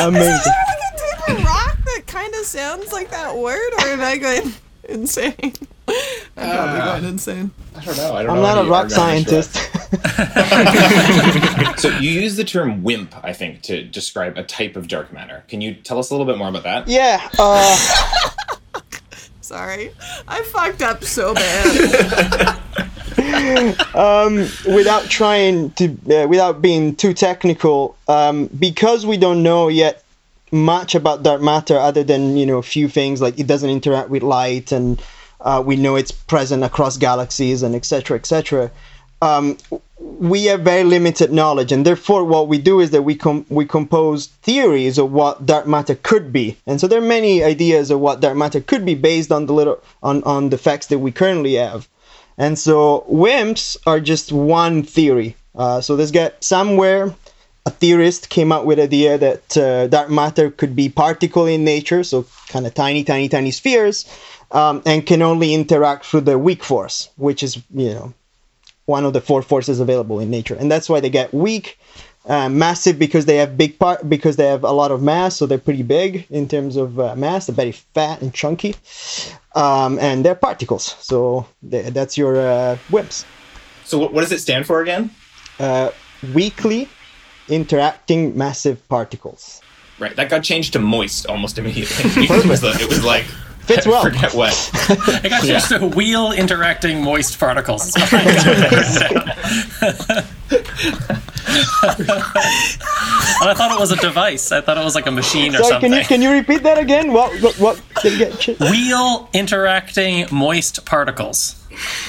[0.00, 0.52] Amazing.
[2.10, 4.52] Kind of sounds like that word, or am I going
[4.88, 5.54] insane?
[6.36, 7.50] I'm probably going insane.
[7.76, 8.14] I don't know.
[8.14, 9.70] I don't I'm know not a rock scientist.
[11.80, 15.44] So you use the term WIMP, I think, to describe a type of dark matter.
[15.48, 16.88] Can you tell us a little bit more about that?
[16.88, 17.26] yeah.
[17.38, 17.78] Uh,
[19.40, 19.90] Sorry,
[20.28, 22.60] I fucked up so bad.
[24.66, 30.04] without trying to, uh, without being too technical, um, because we don't know yet
[30.52, 34.10] much about dark matter other than you know a few things like it doesn't interact
[34.10, 35.02] with light and
[35.40, 38.70] uh, we know it's present across galaxies and etc etc
[39.22, 39.58] um,
[39.98, 43.66] we have very limited knowledge and therefore what we do is that we com- we
[43.66, 46.56] compose theories of what dark matter could be.
[46.66, 49.52] And so there are many ideas of what dark matter could be based on the
[49.52, 51.86] little on, on the facts that we currently have.
[52.38, 55.36] And so WIMPs are just one theory.
[55.54, 57.14] Uh, so let's get somewhere
[57.66, 61.64] a theorist came up with the idea that uh, dark matter could be particle in
[61.64, 64.06] nature, so kind of tiny, tiny, tiny spheres,
[64.50, 68.14] um, and can only interact through the weak force, which is you know
[68.86, 71.78] one of the four forces available in nature, and that's why they get weak.
[72.26, 75.46] Uh, massive because they have big part because they have a lot of mass, so
[75.46, 77.46] they're pretty big in terms of uh, mass.
[77.46, 78.76] They're very fat and chunky,
[79.54, 80.96] um, and they're particles.
[81.00, 83.24] So th- that's your uh, WIMPs.
[83.84, 85.10] So what, what does it stand for again?
[85.58, 85.92] Uh,
[86.34, 86.90] weakly
[87.50, 89.60] interacting massive particles.
[89.98, 91.96] Right, that got changed to moist almost immediately.
[92.24, 93.24] it, was the- it was like
[93.60, 94.02] Fits I well.
[94.02, 94.70] forget what.
[95.22, 97.94] I got used to wheel interacting moist particles.
[98.00, 98.04] and
[103.42, 104.52] I thought it was a device.
[104.52, 105.90] I thought it was like a machine or Sorry, something.
[105.92, 107.12] can you can you repeat that again?
[107.12, 108.38] What what, what did get?
[108.38, 111.56] Ch- Wheel interacting moist particles.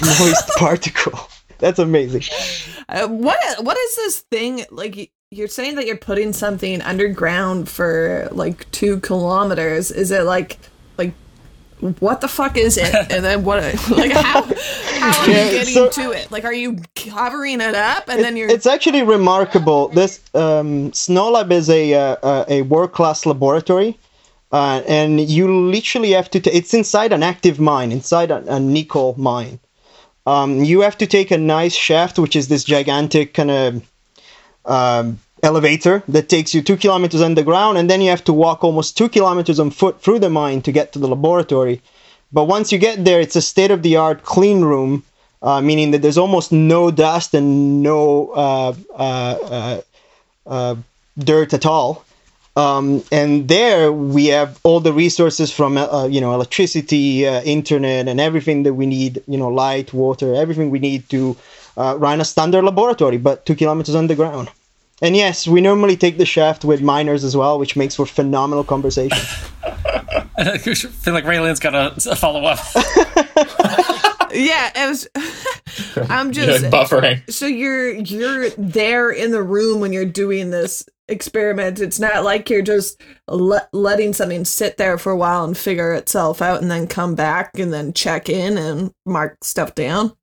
[0.02, 1.20] moist particle.
[1.60, 2.24] That's amazing.
[2.90, 5.12] Uh, what what is this thing like?
[5.32, 9.92] Y- You're saying that you're putting something underground for like two kilometers.
[9.92, 10.60] Is it like
[10.98, 11.14] like
[12.00, 12.94] what the fuck is it?
[13.12, 13.64] And then what?
[13.90, 16.32] Like how how are Yeah, you getting so- to it?
[16.32, 19.88] Like are you covering it up and then you're It's actually remarkable.
[19.90, 23.98] This um, SNOLAB is a uh, uh, a world class laboratory,
[24.52, 26.40] uh, and you literally have to.
[26.40, 29.60] T- it's inside an active mine, inside a, a nickel mine.
[30.28, 33.91] Um, you have to take a nice shaft, which is this gigantic kind of
[34.66, 38.98] um, elevator that takes you two kilometers underground, and then you have to walk almost
[38.98, 41.82] two kilometers on foot through the mine to get to the laboratory.
[42.32, 45.04] But once you get there, it's a state of the art clean room,
[45.42, 49.82] uh, meaning that there's almost no dust and no uh, uh, uh,
[50.46, 50.76] uh,
[51.18, 52.06] dirt at all.
[52.56, 58.20] Um, and there we have all the resources from uh, you know electricity, internet, and
[58.20, 59.24] everything that we need.
[59.26, 61.38] You know, light, water, everything we need to
[61.78, 64.50] uh, run a standard laboratory, but two kilometers underground.
[65.02, 68.64] And yes, we normally take the shaft with miners as well, which makes for phenomenal
[68.64, 69.18] conversation.
[70.38, 72.60] I feel like Raylan's got a, a follow up.
[74.32, 74.72] yeah.
[74.76, 75.08] It was.
[76.10, 77.30] I'm You're, just buffering.
[77.32, 81.80] so you're you're there in the room when you're doing this experiment.
[81.80, 85.94] It's not like you're just le- letting something sit there for a while and figure
[85.94, 90.14] itself out, and then come back and then check in and mark stuff down.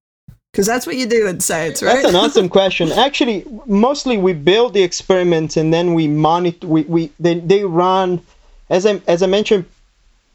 [0.58, 2.02] Because that's what you do in science, right?
[2.02, 2.90] That's an awesome question.
[2.90, 6.66] Actually, mostly we build the experiments and then we monitor.
[6.66, 8.20] We, we they, they run,
[8.68, 9.66] as I as I mentioned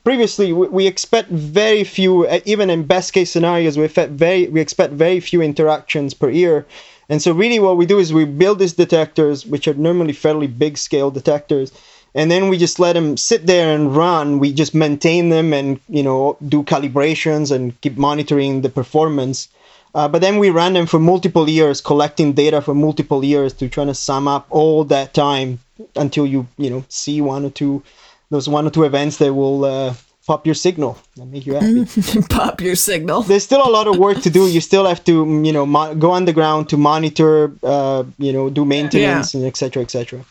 [0.06, 0.54] previously.
[0.54, 4.62] We, we expect very few, uh, even in best case scenarios, we expect very we
[4.62, 6.66] expect very few interactions per year.
[7.10, 10.48] And so really, what we do is we build these detectors, which are normally fairly
[10.48, 11.74] big scale detectors,
[12.16, 14.40] and then we just let them sit there and run.
[14.40, 19.50] We just maintain them and you know do calibrations and keep monitoring the performance.
[19.96, 23.70] Uh, but then we ran them for multiple years, collecting data for multiple years to
[23.70, 25.60] try to sum up all that time
[25.96, 27.84] until you you know see one or two
[28.30, 29.94] those one or two events that will uh,
[30.26, 32.22] pop your signal and make you happy.
[32.30, 33.22] Pop your signal.
[33.22, 34.48] There's still a lot of work to do.
[34.48, 38.50] You still have to mm, you know mo- go underground to monitor, uh, you know,
[38.50, 39.84] do maintenance and etc.
[39.84, 40.26] etc.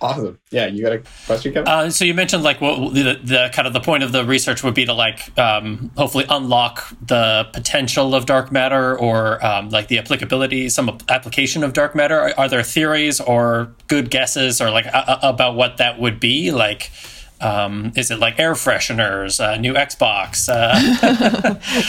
[0.00, 0.38] Awesome.
[0.52, 1.66] Yeah, you got a question, Kevin?
[1.68, 4.62] Uh, so you mentioned like what the, the kind of the point of the research
[4.62, 9.88] would be to like um, hopefully unlock the potential of dark matter or um, like
[9.88, 12.16] the applicability, some application of dark matter.
[12.18, 16.20] Are, are there theories or good guesses or like a, a- about what that would
[16.20, 16.52] be?
[16.52, 16.90] Like,
[17.40, 20.48] Um, is it like air fresheners, uh, new Xbox?
[20.48, 20.74] Uh,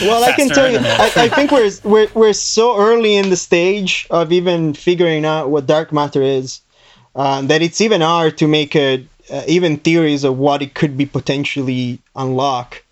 [0.00, 0.78] Well, I can tell you.
[0.80, 5.50] I, I think we're, we're we're so early in the stage of even figuring out
[5.50, 6.60] what dark matter is
[7.14, 10.96] um, that it's even hard to make a uh, even theories of what it could
[10.96, 12.82] be potentially unlock.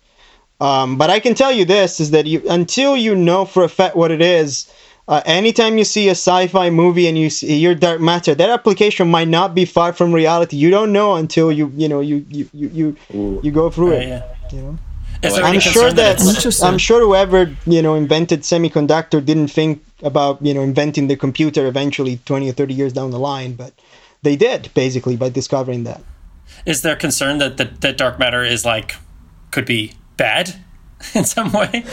[0.61, 3.69] Um, but I can tell you this: is that you until you know for a
[3.69, 4.71] fact what it is.
[5.07, 9.09] Uh, anytime you see a sci-fi movie and you see your dark matter, that application
[9.09, 10.55] might not be far from reality.
[10.55, 14.07] You don't know until you you know you you you you, you go through it.
[14.07, 14.23] yeah.
[14.51, 14.79] You know.
[15.23, 16.59] I'm sure that that.
[16.63, 21.65] I'm sure whoever you know invented semiconductor didn't think about you know inventing the computer
[21.67, 23.73] eventually 20 or 30 years down the line, but
[24.21, 26.01] they did basically by discovering that.
[26.65, 28.95] is there concern that, that that dark matter is like
[29.51, 30.55] could be bad
[31.15, 31.83] in some way?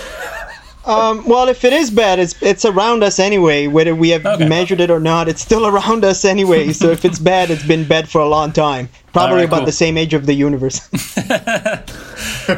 [0.84, 3.66] Um, well, if it is bad, it's it's around us anyway.
[3.66, 4.48] Whether we have Okay.
[4.48, 6.72] measured it or not, it's still around us anyway.
[6.72, 8.88] so if it's bad, it's been bad for a long time.
[9.16, 9.66] Probably Alright, about cool.
[9.66, 10.76] the same age of the universe.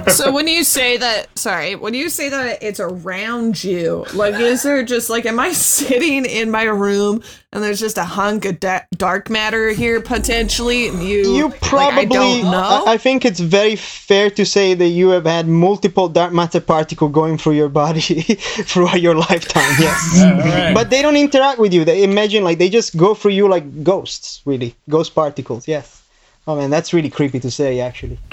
[0.13, 4.65] so when you say that, sorry, when you say that it's around you, like, is
[4.65, 8.59] there just like, am I sitting in my room and there's just a hunk of
[8.59, 12.85] da- dark matter here potentially, and you, you like, probably I don't know.
[12.87, 16.61] I, I think it's very fair to say that you have had multiple dark matter
[16.61, 18.01] particle going through your body
[18.71, 20.75] throughout your lifetime yes Alright.
[20.75, 23.85] but they don't interact with you they imagine like they just go through you like
[23.85, 26.03] ghosts really ghost particles yes
[26.49, 28.19] oh man that's really creepy to say actually.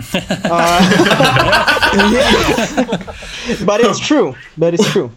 [0.48, 0.80] Uh,
[3.66, 4.36] but it's true.
[4.58, 5.12] But it's true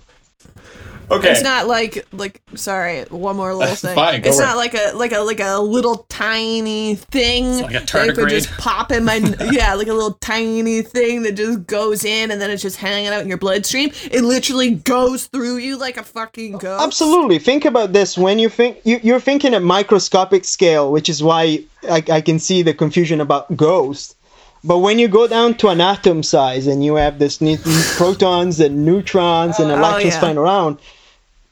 [1.10, 1.30] Okay.
[1.30, 3.94] It's not like like sorry, one more little thing.
[3.94, 4.58] fine, it's not it.
[4.58, 8.92] like a like a like a little tiny thing like a that could just pop
[8.92, 9.16] in my
[9.50, 13.08] yeah, like a little tiny thing that just goes in and then it's just hanging
[13.08, 13.90] out in your bloodstream.
[14.10, 16.84] It literally goes through you like a fucking ghost.
[16.84, 17.38] Absolutely.
[17.38, 21.64] Think about this when you think you, you're thinking at microscopic scale, which is why
[21.88, 24.16] I, I can see the confusion about ghost.
[24.64, 27.58] But when you go down to an atom size and you have this ne-
[27.96, 30.20] protons and neutrons and oh, electrons yeah.
[30.20, 30.78] flying around,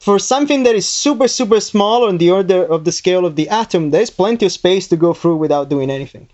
[0.07, 3.49] for something that is super super small on the order of the scale of the
[3.49, 6.29] atom, there's plenty of space to go through without doing anything.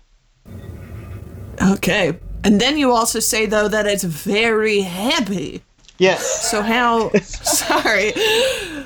[1.60, 2.16] Okay.
[2.44, 5.60] And then you also say though that it's very heavy.
[5.98, 6.48] Yes.
[6.48, 8.12] So how sorry.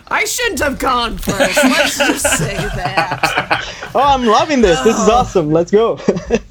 [0.09, 1.63] I shouldn't have gone first.
[1.65, 3.91] Let's just say that.
[3.95, 4.81] Oh, I'm loving this.
[4.81, 5.17] This is oh.
[5.17, 5.51] awesome.
[5.51, 6.01] Let's go.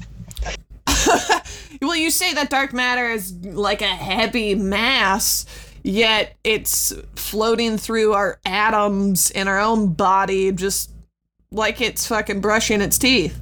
[1.80, 5.46] Well, you say that dark matter is like a heavy mass,
[5.88, 10.90] yet it's floating through our atoms in our own body just
[11.50, 13.40] like it's fucking brushing its teeth.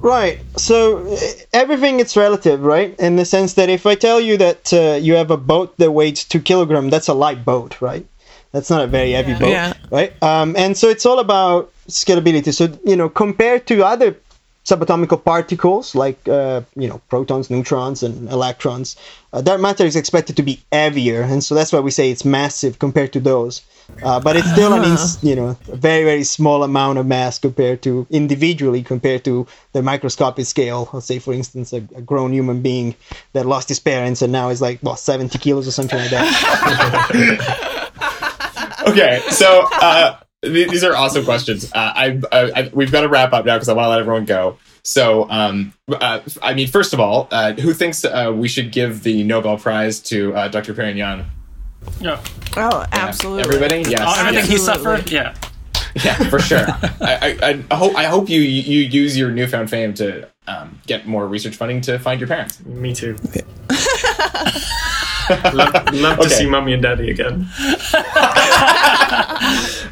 [0.00, 0.40] Right.
[0.56, 1.16] So
[1.52, 2.98] everything is relative, right?
[2.98, 5.92] In the sense that if I tell you that uh, you have a boat that
[5.92, 8.04] weighs two kilogram, that's a light boat, right?
[8.50, 9.72] That's not a very heavy boat, Yeah.
[9.90, 10.12] right?
[10.22, 12.52] Um, and so it's all about scalability.
[12.52, 14.16] So you know, compared to other
[14.64, 18.96] subatomical particles like uh, you know protons, neutrons, and electrons,
[19.32, 22.24] uh, dark matter is expected to be heavier, and so that's why we say it's
[22.24, 23.62] massive compared to those.
[24.02, 27.38] Uh, but it's still an ins- you know a very very small amount of mass
[27.38, 30.88] compared to individually compared to the microscopic scale.
[30.92, 32.94] Let's say for instance a, a grown human being
[33.34, 36.24] that lost his parents and now is like what 70 kilos or something like that.
[38.88, 41.70] okay, so uh, th- these are awesome questions.
[41.72, 44.00] Uh, I, I, I we've got to wrap up now because I want to let
[44.00, 44.58] everyone go.
[44.82, 49.02] So, um, uh, I mean, first of all, uh, who thinks uh, we should give
[49.02, 50.74] the Nobel Prize to uh, Dr.
[50.74, 51.24] Perignon?
[52.00, 52.22] Yeah.
[52.56, 53.44] Oh, absolutely.
[53.44, 53.90] Everybody?
[53.90, 54.02] Yes.
[54.04, 54.48] Oh, everything yes.
[54.48, 55.10] he suffered.
[55.10, 55.34] Yeah.
[56.02, 56.66] Yeah, for sure.
[57.00, 61.06] I, I, I hope I hope you you use your newfound fame to um, get
[61.06, 62.64] more research funding to find your parents.
[62.64, 63.16] Me too.
[65.54, 67.48] love, love to see mommy and daddy again.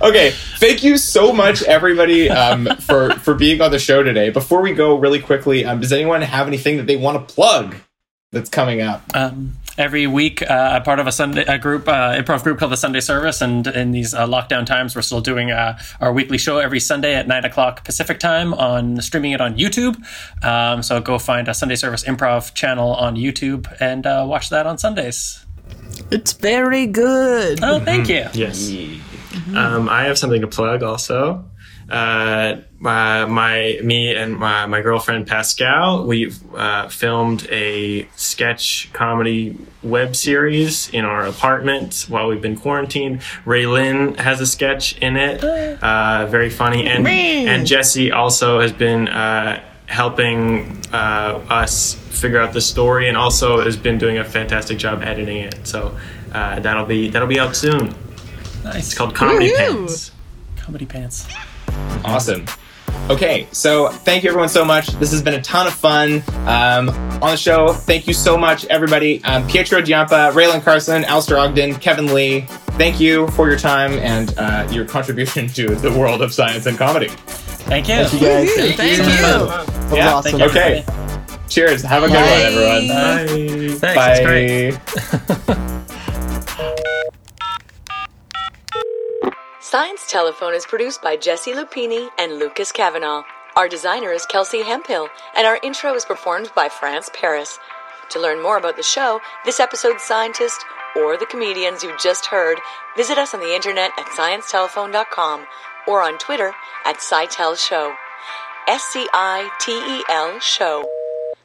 [0.03, 4.31] Okay, thank you so much, everybody, um, for for being on the show today.
[4.31, 7.77] Before we go, really quickly, um, does anyone have anything that they want to plug
[8.33, 9.05] that's coming up?
[9.15, 12.73] Um, every week, uh, I'm part of a Sunday a group, uh, improv group called
[12.73, 16.37] the Sunday Service, and in these uh, lockdown times, we're still doing uh, our weekly
[16.37, 20.03] show every Sunday at nine o'clock Pacific time on streaming it on YouTube.
[20.45, 24.67] Um, so go find a Sunday Service improv channel on YouTube and uh, watch that
[24.67, 25.47] on Sundays.
[26.11, 27.63] It's very good.
[27.63, 28.27] Oh, thank you.
[28.33, 28.69] Yes.
[29.57, 31.45] Um, I have something to plug also.
[31.91, 39.59] Uh, my, my me and my, my girlfriend Pascal, we uh, filmed a sketch comedy
[39.83, 43.21] web series in our apartment while we've been quarantined.
[43.45, 45.45] Raylan has a sketch in it,
[45.83, 47.05] uh, very funny, and
[47.47, 53.61] and Jesse also has been uh, helping uh, us figure out the story, and also
[53.61, 55.67] has been doing a fantastic job editing it.
[55.67, 55.97] So
[56.33, 57.95] uh, that'll be that'll be out soon.
[58.65, 58.77] Nice.
[58.87, 59.77] It's called Comedy Woohoo!
[59.79, 60.13] Pants.
[60.57, 61.27] Comedy Pants.
[62.05, 62.45] Awesome.
[63.11, 64.87] Okay, so thank you everyone so much.
[64.99, 66.89] This has been a ton of fun um,
[67.21, 67.73] on the show.
[67.73, 69.23] Thank you so much, everybody.
[69.25, 72.43] Um, Pietro Giampa, Raylan Carson, Alistair Ogden, Kevin Lee.
[72.79, 76.79] Thank you for your time and uh, your contribution to the world of science and
[76.79, 77.09] comedy.
[77.09, 77.95] Thank you.
[78.05, 78.77] Thank you guys.
[78.77, 79.05] Thank you.
[79.05, 80.39] That was Yeah, awesome.
[80.39, 80.61] thank you.
[80.61, 80.85] Okay.
[81.49, 81.83] Cheers.
[81.83, 82.21] Have a good Bye.
[82.21, 82.89] one, everyone.
[82.89, 83.79] Bye.
[83.79, 84.21] Thanks.
[84.21, 85.47] It's great.
[85.47, 85.79] Bye.
[89.73, 93.23] Science Telephone is produced by Jesse Lupini and Lucas Kavanaugh.
[93.57, 97.59] Our designer is Kelsey Hempill, and our intro is performed by France Paris.
[98.11, 100.63] To learn more about the show, this episode's scientist,
[100.95, 102.59] or the comedians you just heard,
[102.99, 105.47] visit us on the internet at sciencetelephone.com
[105.89, 106.53] or on Twitter
[106.85, 107.95] at SciTel Show.
[108.69, 110.85] S C I T E L Show.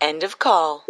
[0.01, 0.83] End of call.